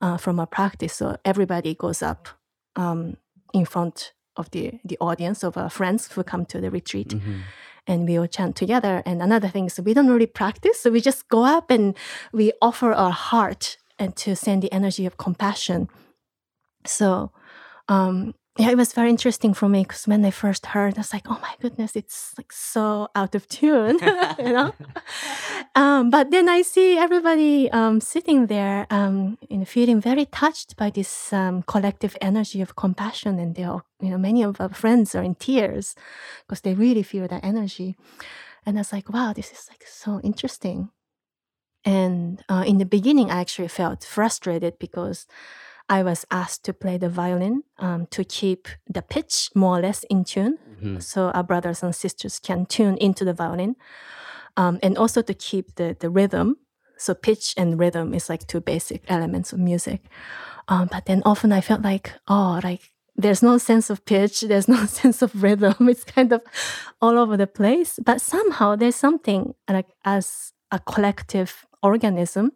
[0.00, 0.94] uh, from our practice.
[0.94, 2.28] So everybody goes up
[2.76, 3.16] um,
[3.54, 7.40] in front of the the audience of our friends who come to the retreat Mm-hmm.
[7.86, 9.02] And we all chant together.
[9.04, 11.96] And another thing is we don't really practice, so we just go up and
[12.32, 15.88] we offer our heart and to send the energy of compassion.
[16.84, 17.30] So,
[17.88, 21.12] um, yeah, it was very interesting for me because when I first heard, I was
[21.14, 23.98] like, "Oh my goodness, it's like so out of tune,"
[24.38, 24.74] you know.
[25.74, 30.76] um, but then I see everybody um, sitting there, um, you know, feeling very touched
[30.76, 34.74] by this um, collective energy of compassion, and they all, you know, many of our
[34.74, 35.94] friends are in tears
[36.46, 37.96] because they really feel that energy.
[38.66, 40.90] And I was like, wow, this is like so interesting.
[41.84, 45.26] And uh, in the beginning, I actually felt frustrated because
[45.88, 50.04] I was asked to play the violin um, to keep the pitch more or less
[50.08, 51.02] in tune, Mhm.
[51.02, 53.76] so our brothers and sisters can tune into the violin,
[54.56, 56.56] um, and also to keep the the rhythm.
[56.98, 60.00] So pitch and rhythm is like two basic elements of music.
[60.68, 64.68] Um, but then often I felt like, oh, like there's no sense of pitch, there's
[64.68, 65.88] no sense of rhythm.
[65.88, 66.40] It's kind of
[67.00, 67.98] all over the place.
[68.04, 72.52] But somehow there's something like as a collective organism,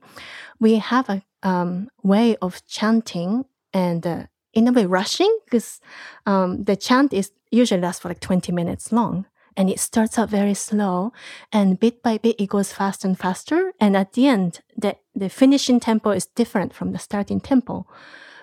[0.60, 5.80] we have a um, way of chanting and uh, in a way rushing because
[6.26, 9.26] um, the chant is usually lasts for like 20 minutes long
[9.56, 11.12] and it starts out very slow
[11.52, 15.28] and bit by bit it goes faster and faster and at the end the, the
[15.28, 17.86] finishing tempo is different from the starting tempo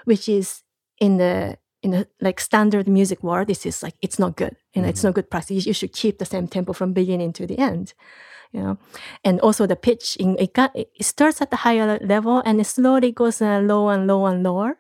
[0.06, 0.64] which is
[1.00, 4.82] in the in the like standard music world this is like it's not good you
[4.82, 5.66] know it's not good practice.
[5.66, 7.94] You should keep the same tempo from beginning to the end
[8.54, 8.78] you know.
[9.24, 12.66] And also the pitch in it, got, it starts at the higher level and it
[12.66, 14.78] slowly goes uh, lower and lower and lower.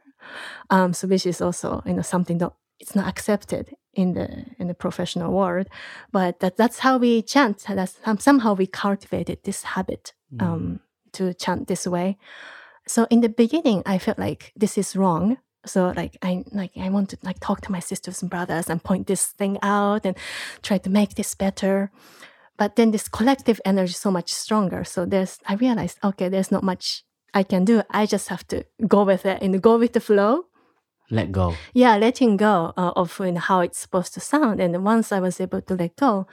[0.70, 4.68] Um, so which is also you know something that it's not accepted in the in
[4.68, 5.68] the professional world.
[6.12, 7.66] But that, that's how we chant.
[7.68, 10.80] That's um, somehow we cultivated this habit um,
[11.14, 12.18] to chant this way.
[12.88, 15.38] So in the beginning i felt like this is wrong.
[15.66, 18.84] So like i like i want to like talk to my sisters and brothers and
[18.84, 20.18] point this thing out and
[20.62, 21.92] try to make this better
[22.58, 24.84] but then this collective energy is so much stronger.
[24.84, 27.82] So there's i realized okay there's not much i can do.
[27.90, 30.46] I just have to go with it and go with the flow.
[31.10, 31.56] Let go.
[31.74, 34.60] yeah letting go uh, of you know, how it's supposed to sound.
[34.60, 36.28] And once i was able to let go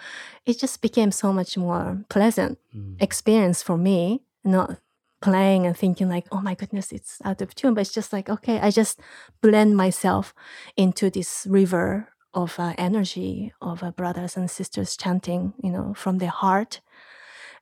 [0.46, 2.58] it just became so much more pleasant
[3.00, 4.78] experience for me not
[5.20, 7.74] playing and thinking like oh my goodness it's out of tune.
[7.74, 9.00] But it's just like okay i just
[9.42, 10.32] blend myself
[10.76, 16.18] into this river of uh, energy of uh, brothers and sisters chanting you know from
[16.18, 16.80] their heart.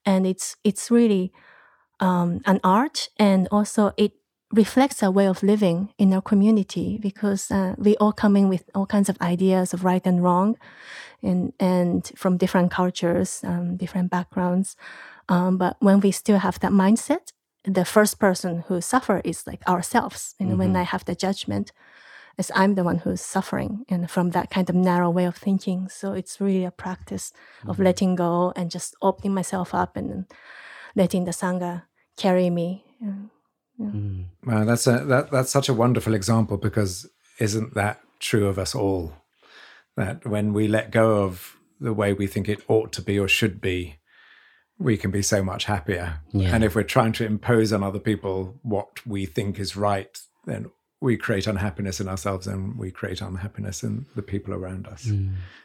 [0.04, 1.32] And it's it's really
[2.00, 4.12] um, an art and also it
[4.50, 8.70] reflects our way of living in our community because uh, we all come in with
[8.74, 10.56] all kinds of ideas of right and wrong
[11.22, 14.76] and and from different cultures um, different backgrounds.
[15.28, 17.32] Um, but when we still have that mindset
[17.64, 21.72] the first person who suffer is like ourselves you know when i have the judgment
[22.38, 25.88] as i'm the one who's suffering and from that kind of narrow way of thinking
[25.88, 27.32] so it's really a practice
[27.66, 30.24] of letting go and just opening myself up and
[30.94, 31.82] letting the sangha
[32.16, 32.84] carry me
[33.80, 34.24] Mm.
[34.44, 37.08] Wow, that's a that that's such a wonderful example because
[37.38, 39.14] isn't that true of us all?
[39.96, 43.28] That when we let go of the way we think it ought to be or
[43.28, 43.98] should be,
[44.78, 46.20] we can be so much happier.
[46.32, 46.54] Yeah.
[46.54, 50.70] And if we're trying to impose on other people what we think is right, then
[51.00, 55.04] we create unhappiness in ourselves and we create unhappiness in the people around us.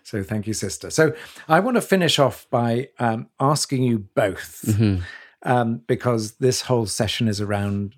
[0.04, 0.92] So thank you, sister.
[0.92, 1.14] So
[1.48, 4.64] I want to finish off by um, asking you both,
[5.44, 7.96] um, because this whole session is around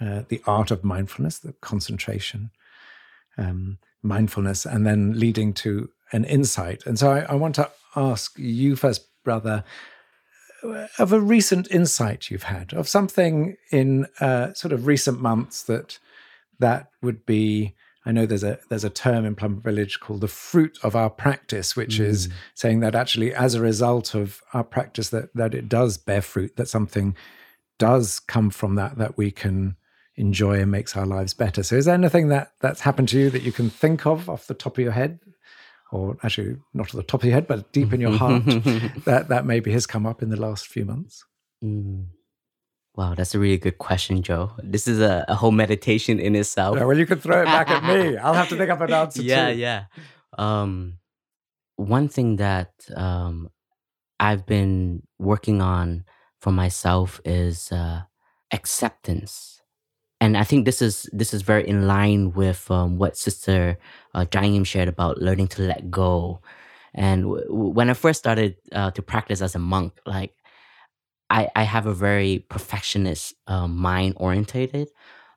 [0.00, 2.50] uh, the art of mindfulness, the concentration,
[3.38, 6.84] um, mindfulness, and then leading to an insight.
[6.86, 9.62] And so I, I want to ask you first, brother,
[10.98, 15.98] of a recent insight you've had, of something in uh, sort of recent months that
[16.58, 17.74] that would be.
[18.06, 21.08] I know there's a there's a term in Plum Village called the fruit of our
[21.08, 25.70] practice, which is saying that actually, as a result of our practice, that that it
[25.70, 27.16] does bear fruit, that something
[27.78, 29.76] does come from that that we can
[30.16, 31.62] enjoy and makes our lives better.
[31.62, 34.46] So, is there anything that that's happened to you that you can think of off
[34.46, 35.18] the top of your head,
[35.90, 38.44] or actually not at the top of your head, but deep in your heart,
[39.04, 41.24] that that maybe has come up in the last few months?
[41.62, 42.06] Mm.
[42.96, 44.52] Wow, that's a really good question, Jo.
[44.62, 46.76] This is a, a whole meditation in itself.
[46.76, 48.16] Yeah, well, you could throw it back at me.
[48.22, 49.58] I'll have to think up an answer yeah, too.
[49.58, 49.84] yeah.
[50.38, 50.98] Um,
[51.74, 53.50] one thing that um,
[54.20, 56.04] I've been working on
[56.40, 58.02] for myself is uh,
[58.52, 59.60] acceptance,
[60.20, 63.76] and I think this is this is very in line with um, what Sister
[64.14, 64.24] uh,
[64.62, 66.40] shared about learning to let go.
[66.94, 70.32] And w- when I first started uh, to practice as a monk, like
[71.30, 74.88] I, I have a very perfectionist uh, mind orientated.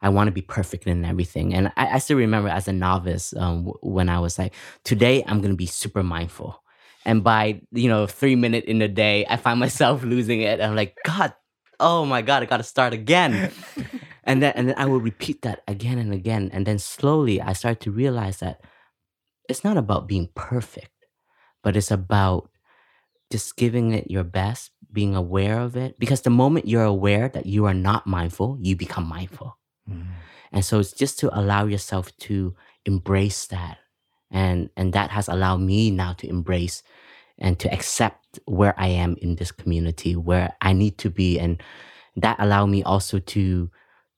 [0.02, 1.54] I want to be perfect in everything.
[1.54, 5.24] And I, I still remember as a novice um, w- when I was like, today
[5.26, 6.62] I'm going to be super mindful.
[7.06, 10.62] And by, you know, three minute in the day, I find myself losing it.
[10.62, 11.34] I'm like, God,
[11.80, 13.52] oh my God, I got to start again.
[14.24, 16.50] and then, and then I will repeat that again and again.
[16.54, 18.62] And then slowly I start to realize that
[19.50, 20.92] it's not about being perfect,
[21.64, 22.50] but it's about
[23.32, 26.00] just giving it your best, being aware of it.
[26.00, 29.58] Because the moment you're aware that you are not mindful, you become mindful.
[29.90, 30.08] Mm.
[30.52, 33.78] And so it's just to allow yourself to embrace that.
[34.32, 36.84] And and that has allowed me now to embrace
[37.38, 41.40] and to accept where I am in this community, where I need to be.
[41.40, 41.62] And
[42.16, 43.70] that allowed me also to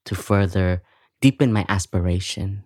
[0.05, 0.82] to further
[1.22, 2.63] deepen my aspiration.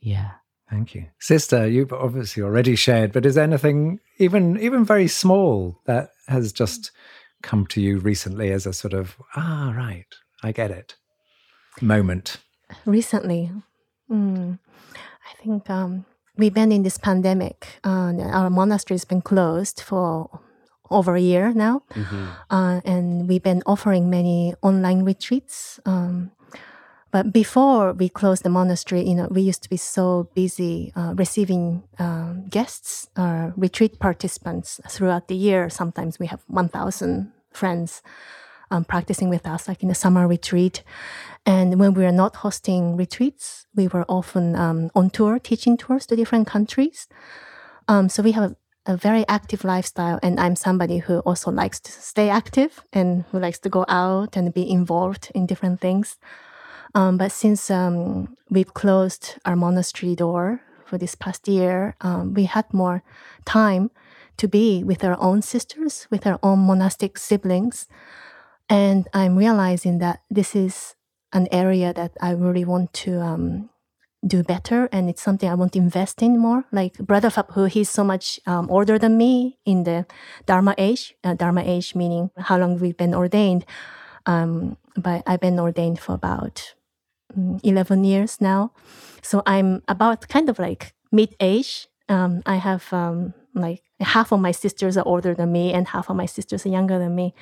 [0.00, 0.32] Yeah.
[0.70, 1.66] Thank you, sister.
[1.66, 6.90] You've obviously already shared, but is there anything even even very small that has just
[7.42, 10.06] come to you recently as a sort of ah right,
[10.42, 10.96] I get it
[11.82, 12.38] moment?
[12.84, 13.50] Recently,
[14.10, 14.58] mm,
[14.94, 16.04] I think um,
[16.36, 17.80] we've been in this pandemic.
[17.84, 20.40] Uh, our monastery has been closed for
[20.90, 21.82] over a year now,
[22.50, 25.80] uh, and we've been offering many online retreats.
[25.84, 26.32] Um,
[27.10, 31.14] but before we closed the monastery, you know, we used to be so busy uh,
[31.16, 35.70] receiving um, guests, uh, retreat participants throughout the year.
[35.70, 38.02] Sometimes we have 1,000 friends
[38.70, 40.82] um, practicing with us, like in a summer retreat.
[41.46, 46.06] And when we were not hosting retreats, we were often um, on tour, teaching tours
[46.06, 47.08] to different countries.
[47.86, 51.80] Um, so we have a, a very active lifestyle, and I'm somebody who also likes
[51.80, 56.18] to stay active and who likes to go out and be involved in different things.
[56.98, 62.46] Um, but since um, we've closed our monastery door for this past year, um, we
[62.46, 63.04] had more
[63.44, 63.92] time
[64.36, 67.86] to be with our own sisters, with our own monastic siblings.
[68.68, 70.96] And I'm realizing that this is
[71.32, 73.70] an area that I really want to um,
[74.26, 76.64] do better, and it's something I want to invest in more.
[76.72, 80.04] Like Brother Phap he's so much um, older than me in the
[80.46, 81.14] Dharma age.
[81.22, 83.64] Uh, Dharma age meaning how long we've been ordained.
[84.26, 86.74] Um, but I've been ordained for about
[87.62, 88.72] 11 years now.
[89.22, 91.88] So I'm about kind of like mid age.
[92.08, 96.08] Um, I have um, like half of my sisters are older than me, and half
[96.08, 97.34] of my sisters are younger than me.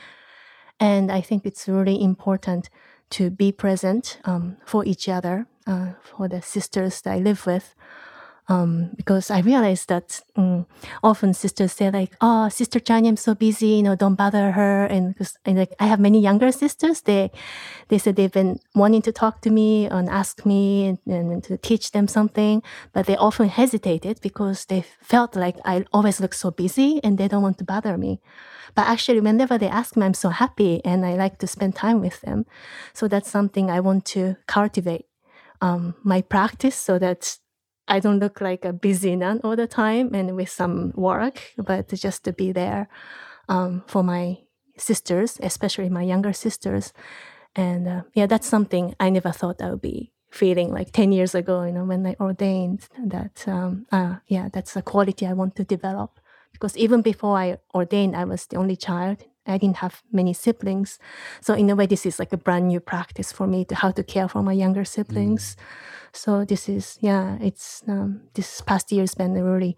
[0.81, 2.69] And I think it's really important
[3.11, 7.75] to be present um, for each other, uh, for the sisters that I live with.
[8.49, 10.67] Um, because I realized that mm,
[11.03, 14.53] often sisters say like, "Oh, Sister Trai Nghiem, I'm so busy, you know, don't bother
[14.53, 17.33] her." And because like I have many younger sisters, they
[17.89, 21.57] they said they've been wanting to talk to me and ask me and, and to
[21.59, 26.51] teach them something, but they often hesitated because they felt like I always look so
[26.51, 28.21] busy and they don't want to bother me.
[28.75, 32.01] But actually, whenever they ask me, I'm so happy and I like to spend time
[32.01, 32.47] with them.
[32.93, 35.07] So that's something I want to cultivate
[35.61, 37.39] um, my practice so that
[37.89, 41.89] I don't look like a busy nun all the time and with some work, but
[41.89, 42.89] just to be there
[43.49, 44.39] um, for my
[44.77, 46.93] sisters, especially my younger sisters.
[47.55, 51.35] And uh, yeah, that's something I never thought I would be feeling like 10 years
[51.35, 55.57] ago, you know, when I ordained that, um, uh, yeah, that's a quality I want
[55.57, 56.21] to develop.
[56.53, 59.25] Because even before I ordained, I was the only child.
[59.47, 60.99] I didn't have many siblings.
[61.41, 63.91] So in a way, this is like a brand new practice for me to how
[63.93, 65.57] to care for my younger siblings.
[66.13, 69.77] So this is yeah, it's um, this past year has been a really,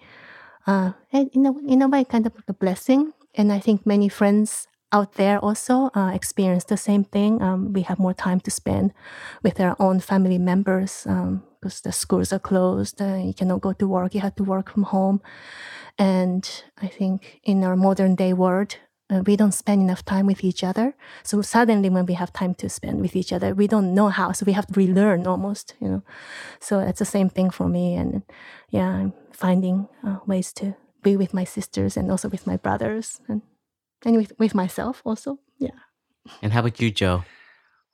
[0.66, 3.12] uh, in a in a way, kind of like a blessing.
[3.34, 7.42] And I think many friends out there also uh, experience the same thing.
[7.42, 8.92] Um, we have more time to spend
[9.42, 11.06] with our own family members
[11.60, 13.02] because the schools are closed.
[13.02, 14.14] Uh, you cannot go to work.
[14.14, 15.20] You have to work from home.
[15.98, 16.48] And
[16.80, 18.76] I think in our modern day world,
[19.10, 20.94] uh, we don't spend enough time with each other.
[21.22, 24.32] So suddenly, when we have time to spend with each other, we don't know how.
[24.32, 26.02] So we have to relearn almost, you know.
[26.60, 27.94] So it's the same thing for me.
[27.94, 28.22] And
[28.70, 33.20] yeah, I'm finding uh, ways to be with my sisters and also with my brothers
[33.28, 33.42] and
[34.04, 35.38] and with, with myself also.
[35.58, 35.70] Yeah.
[36.42, 37.24] And how about you, Jo?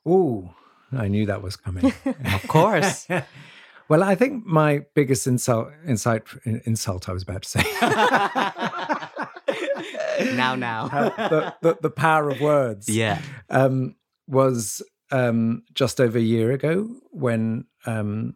[0.07, 0.49] Ooh,
[0.91, 1.93] I knew that was coming.
[2.05, 3.07] of course.
[3.89, 6.23] well, I think my biggest insult, insight,
[6.65, 7.63] insult, I was about to say.
[10.19, 10.87] now, now.
[11.15, 12.89] The, the, the, power of words.
[12.89, 13.21] Yeah.
[13.49, 13.95] Um,
[14.27, 18.35] was um, just over a year ago when um,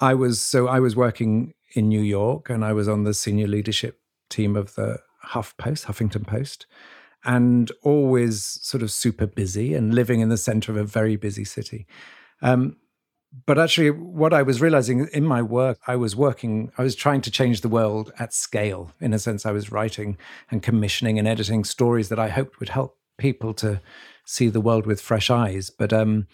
[0.00, 3.46] I was, so I was working in New York and I was on the senior
[3.46, 4.00] leadership
[4.30, 6.66] team of the Huff Post, Huffington Post,
[7.24, 11.44] and always sort of super busy and living in the center of a very busy
[11.44, 11.86] city.
[12.42, 12.76] Um,
[13.44, 17.20] but actually, what I was realizing in my work, I was working, I was trying
[17.22, 18.92] to change the world at scale.
[19.00, 20.16] In a sense, I was writing
[20.50, 23.80] and commissioning and editing stories that I hoped would help people to
[24.24, 25.70] see the world with fresh eyes.
[25.70, 26.28] But um,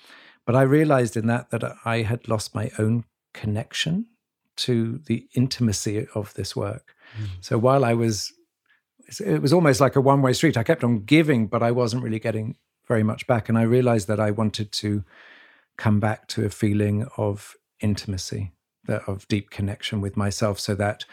[0.46, 4.06] but I realized in that that I had lost my own connection
[4.54, 6.94] to the intimacy of this work.
[7.18, 7.28] Mm.
[7.40, 8.32] So while I was,
[9.18, 10.56] it was almost like a one way street.
[10.56, 13.48] I kept on giving, but I wasn't really getting very much back.
[13.48, 15.04] And I realized that I wanted to
[15.82, 18.52] come back to a feeling of intimacy,
[18.84, 21.04] that of deep connection with myself, so that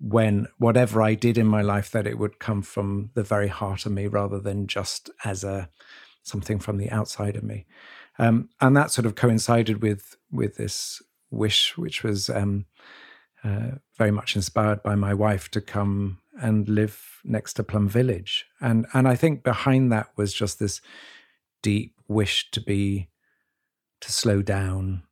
[0.00, 3.86] when whatever I did in my life, that it would come from the very heart
[3.86, 5.68] of me rather than just as a
[6.24, 7.66] something from the outside of me.
[8.18, 11.00] Um, and that sort of coincided with with this
[11.30, 12.66] wish, which was um,
[13.44, 18.46] uh, very much inspired by my wife to come and live next to Plum Village,
[18.60, 20.80] and and I think behind that was just this
[21.62, 23.10] deep wish to be
[24.00, 25.02] to slow down,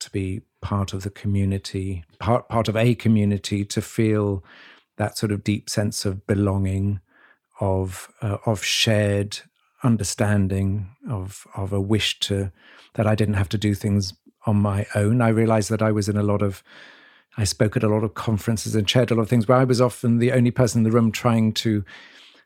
[0.00, 4.44] to be part of the community, part part of a community, to feel
[4.96, 7.00] that sort of deep sense of belonging,
[7.60, 9.38] of uh, of shared
[9.82, 12.52] understanding, of of a wish to
[12.94, 14.14] that I didn't have to do things
[14.46, 15.20] on my own.
[15.20, 16.62] I realized that I was in a lot of,
[17.36, 19.64] I spoke at a lot of conferences and chaired a lot of things where I
[19.64, 21.84] was often the only person in the room trying to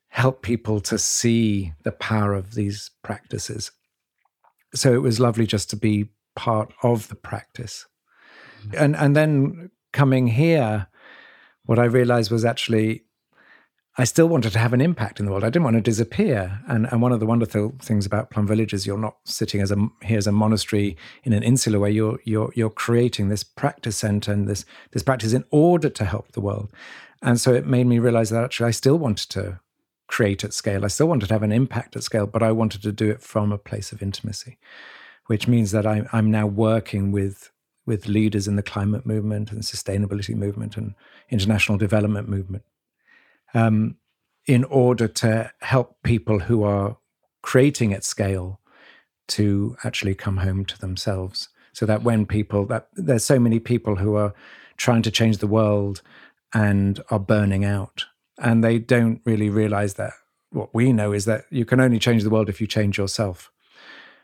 [0.09, 3.70] help people to see the power of these practices.
[4.75, 7.87] So it was lovely just to be part of the practice.
[8.62, 8.85] Mm-hmm.
[8.85, 10.89] And and then coming here,
[11.64, 13.07] what I realized was actually
[13.99, 15.43] I still wanted to have an impact in the world.
[15.43, 16.61] I didn't want to disappear.
[16.69, 19.71] And, and one of the wonderful things about Plum Village is you're not sitting as
[19.71, 21.91] a here as a monastery in an insular way.
[21.91, 26.33] You're you're you're creating this practice center and this this practice in order to help
[26.33, 26.71] the world.
[27.23, 29.61] And so it made me realize that actually I still wanted to
[30.07, 30.85] create at scale.
[30.85, 33.21] I still wanted to have an impact at scale, but I wanted to do it
[33.21, 34.59] from a place of intimacy,
[35.27, 37.51] which means that I, I'm now working with
[37.87, 40.95] with leaders in the climate movement and sustainability movement and
[41.31, 42.65] international development movement
[43.55, 43.97] um,
[44.47, 46.97] in order to help people who are
[47.43, 48.61] creating at scale
[49.29, 51.49] to actually come home to themselves.
[51.73, 54.35] So that when people that there's so many people who are
[54.77, 56.03] trying to change the world
[56.55, 58.07] and are burning out,
[58.39, 60.12] and they don't really realize that
[60.51, 63.51] what we know is that you can only change the world if you change yourself.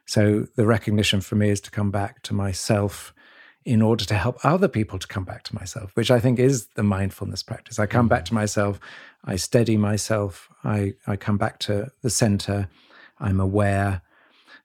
[0.07, 3.15] So the recognition for me is to come back to myself
[3.65, 6.67] in order to help other people to come back to myself, which I think is
[6.75, 7.79] the mindfulness practice.
[7.79, 8.27] I come back mm.
[8.27, 8.81] to myself,
[9.25, 12.69] I steady myself, I, I come back to the center,
[13.21, 14.03] I'm aware,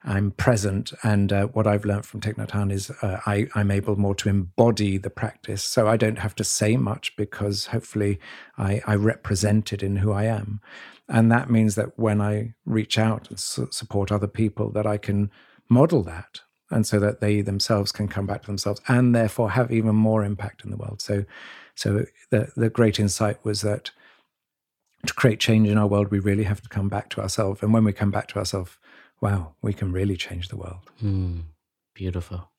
[0.07, 0.93] I'm present.
[1.03, 4.15] And uh, what I've learned from Thich Nhat Hanh is uh, I, I'm able more
[4.15, 5.63] to embody the practice.
[5.63, 8.19] So I don't have to say much because hopefully
[8.57, 10.61] I, I represent it in who I am.
[11.09, 14.97] And that means that when I reach out and su- support other people, that I
[14.97, 15.29] can
[15.69, 19.71] model that and so that they themselves can come back to themselves and therefore have
[19.71, 21.01] even more impact in the world.
[21.01, 21.25] So,
[21.75, 23.91] so the the great insight was that
[25.05, 27.61] to create change in our world, we really have to come back to ourselves.
[27.61, 28.77] And when we come back to ourselves,
[29.22, 30.80] wow, we can really change the world.
[31.03, 31.43] Mm,
[31.93, 32.51] beautiful.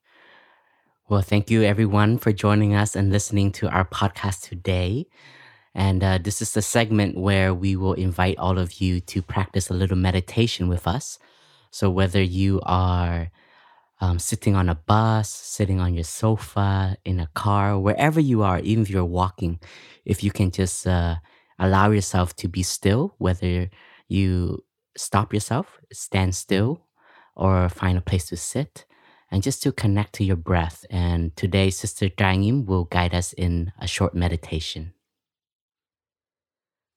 [1.08, 5.06] Well, thank you everyone for joining us and listening to our podcast today.
[5.74, 9.70] And uh, this is the segment where we will invite all of you to practice
[9.70, 11.18] a little meditation with us.
[11.70, 13.30] So, whether you are
[14.00, 18.58] um, sitting on a bus, sitting on your sofa, in a car, wherever you are,
[18.60, 19.60] even if you're walking,
[20.04, 21.16] if you can just uh,
[21.58, 23.70] allow yourself to be still, whether
[24.08, 24.62] you
[24.98, 26.82] stop yourself, stand still,
[27.36, 28.84] or find a place to sit,
[29.30, 30.84] and just to connect to your breath.
[30.90, 34.92] And today, Sister Trai Nghiem will guide us in a short meditation.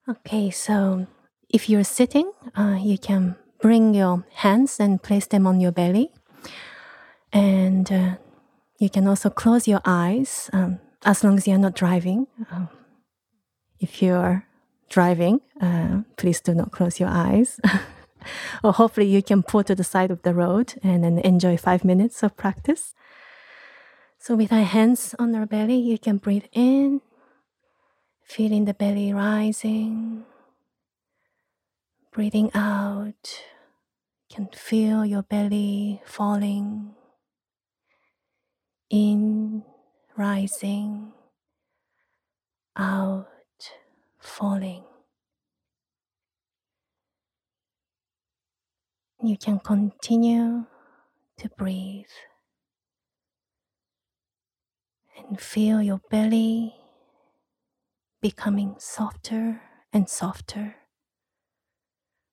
[0.09, 1.07] Okay, so
[1.49, 6.11] if you're sitting, uh, you can bring your hands and place them on your belly.
[7.31, 8.15] And uh,
[8.79, 12.27] you can also close your eyes um, as long as you're not driving.
[12.51, 12.67] Um,
[13.79, 14.45] if you're
[14.89, 17.59] driving, uh, please do not close your eyes.
[18.63, 21.83] or hopefully you can pull to the side of the road and then enjoy five
[21.83, 22.93] minutes of practice.
[24.19, 27.01] So with our hands on our belly, you can breathe in,
[28.23, 30.25] feeling the belly rising,
[32.11, 33.43] breathing out,
[34.29, 36.93] can feel your belly falling,
[38.89, 39.63] in,
[40.15, 41.13] rising,
[42.77, 43.27] out,
[44.19, 44.83] falling.
[49.23, 50.65] You can continue
[51.37, 52.05] to breathe
[55.17, 56.75] and feel your belly
[58.21, 59.61] becoming softer
[59.93, 60.75] and softer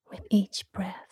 [0.09, 1.08] with each breath.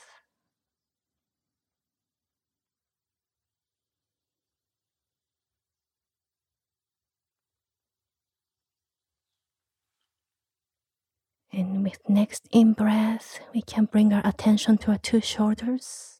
[11.57, 16.19] And with next in breath, we can bring our attention to our two shoulders.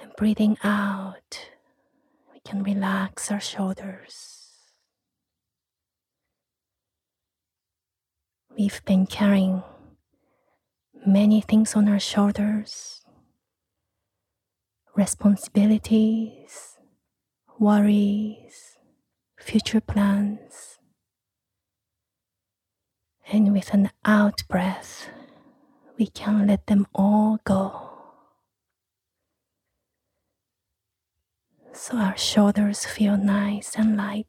[0.00, 1.50] And breathing out,
[2.32, 4.44] we can relax our shoulders.
[8.56, 9.64] We've been carrying
[11.04, 13.02] many things on our shoulders
[14.94, 16.78] responsibilities,
[17.58, 18.78] worries,
[19.38, 20.75] future plans.
[23.28, 25.08] And with an out breath,
[25.98, 27.90] we can let them all go.
[31.72, 34.26] So our shoulders feel nice and light.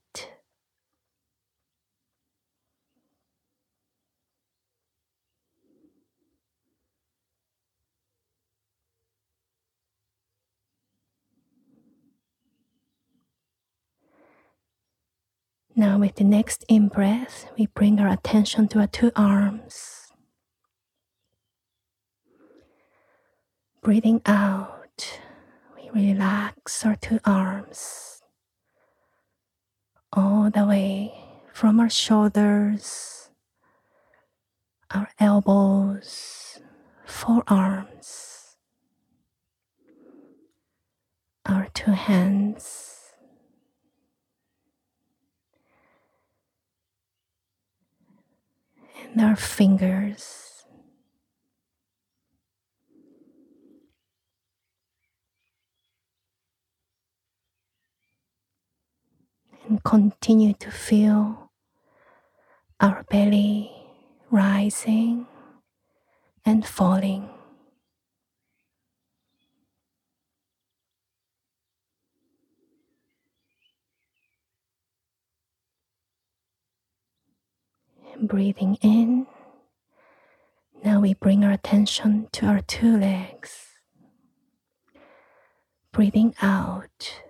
[15.80, 20.11] Now, with the next in breath, we bring our attention to our two arms.
[23.84, 25.19] Breathing out,
[25.75, 28.23] we relax our two arms.
[30.11, 31.13] All the way
[31.53, 33.30] from our shoulders,
[34.89, 36.59] our elbows,
[37.05, 38.57] forearms,
[41.45, 42.97] our two hands
[49.20, 50.65] our fingers.
[59.68, 61.51] And continue to feel
[62.80, 63.72] our belly
[64.32, 65.28] rising
[66.45, 67.30] and falling.
[78.22, 79.28] Breathing in.
[80.84, 83.65] Now we bring our attention to our two legs.
[85.91, 87.24] Breathing out,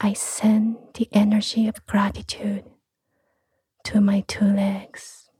[0.00, 2.64] I send the energy of gratitude
[3.84, 5.30] to my two legs.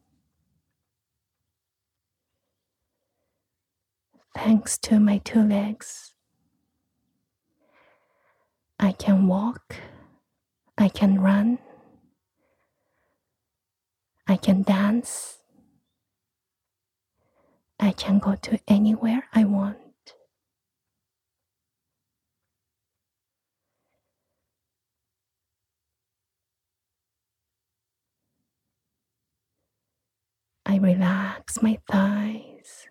[4.34, 6.12] Thanks to my two legs,
[8.80, 9.76] I can walk,
[10.78, 11.58] I can run,
[14.26, 15.38] I can dance.
[17.80, 19.78] I can go to anywhere I want.
[30.66, 32.88] I relax my thighs,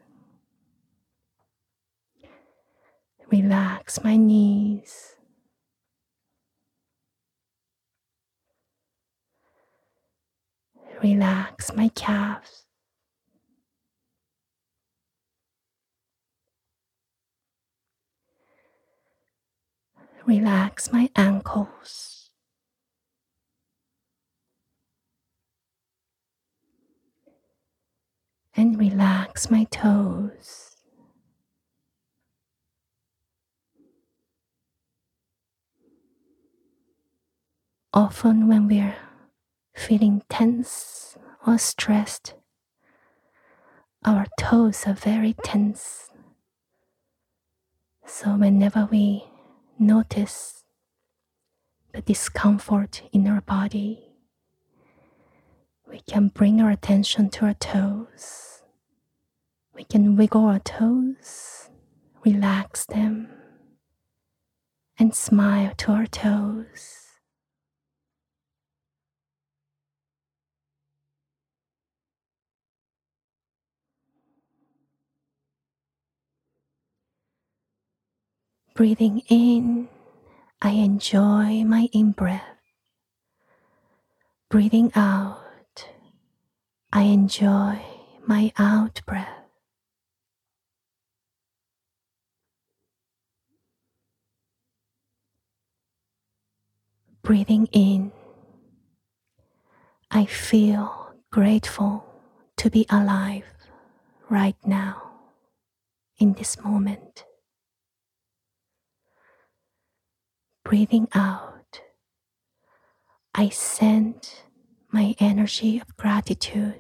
[3.32, 5.16] relax my knees.
[11.02, 12.66] Relax my calves.
[20.26, 22.30] Relax my ankles.
[28.56, 30.78] And relax my toes.
[37.94, 38.96] Often, when we're
[39.74, 42.34] feeling tense or stressed.
[44.04, 46.10] Our toes are very tense.
[48.06, 49.26] So, whenever we
[49.78, 50.64] notice
[51.94, 54.12] the discomfort in our body,
[55.90, 58.64] we can bring our attention to our toes.
[59.74, 61.70] We can wiggle our toes,
[62.26, 63.30] relax them,
[64.98, 67.01] and smile to our toes.
[78.82, 79.88] breathing in,
[80.60, 82.42] I enjoy my in breath.
[84.50, 85.88] Breathing out,
[86.92, 87.80] I enjoy
[88.26, 89.46] my out breath.
[97.22, 98.12] Breathing in,
[100.10, 102.04] I feel grateful
[102.58, 103.46] to be alive
[104.28, 105.04] right now
[106.18, 107.26] in this moment.
[110.72, 111.82] Breathing out,
[113.36, 114.30] I send
[114.90, 116.80] my energy of gratitude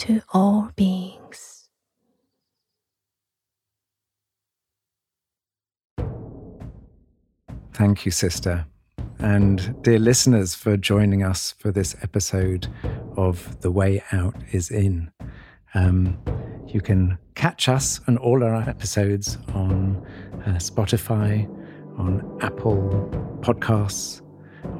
[0.00, 1.70] to all beings.
[7.72, 8.66] Thank you, sister.
[9.18, 12.68] And dear listeners, for joining us for this episode
[13.16, 15.10] of The Way Out is In.
[15.72, 16.18] Um,
[16.66, 20.06] you can catch us and all our episodes on
[20.44, 21.48] uh, Spotify,
[21.98, 23.08] on Apple
[23.40, 24.22] Podcasts,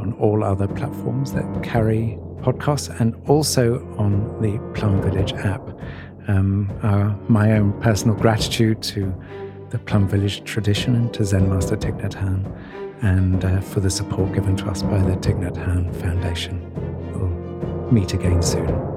[0.01, 5.63] on all other platforms that carry podcasts, and also on the Plum Village app.
[6.27, 9.15] Um, our, my own personal gratitude to
[9.71, 12.45] the Plum Village tradition and to Zen Master Thich Nhat Hanh,
[13.03, 16.71] and uh, for the support given to us by the Thich Nhat Hanh Foundation.
[17.13, 18.94] We'll meet again soon.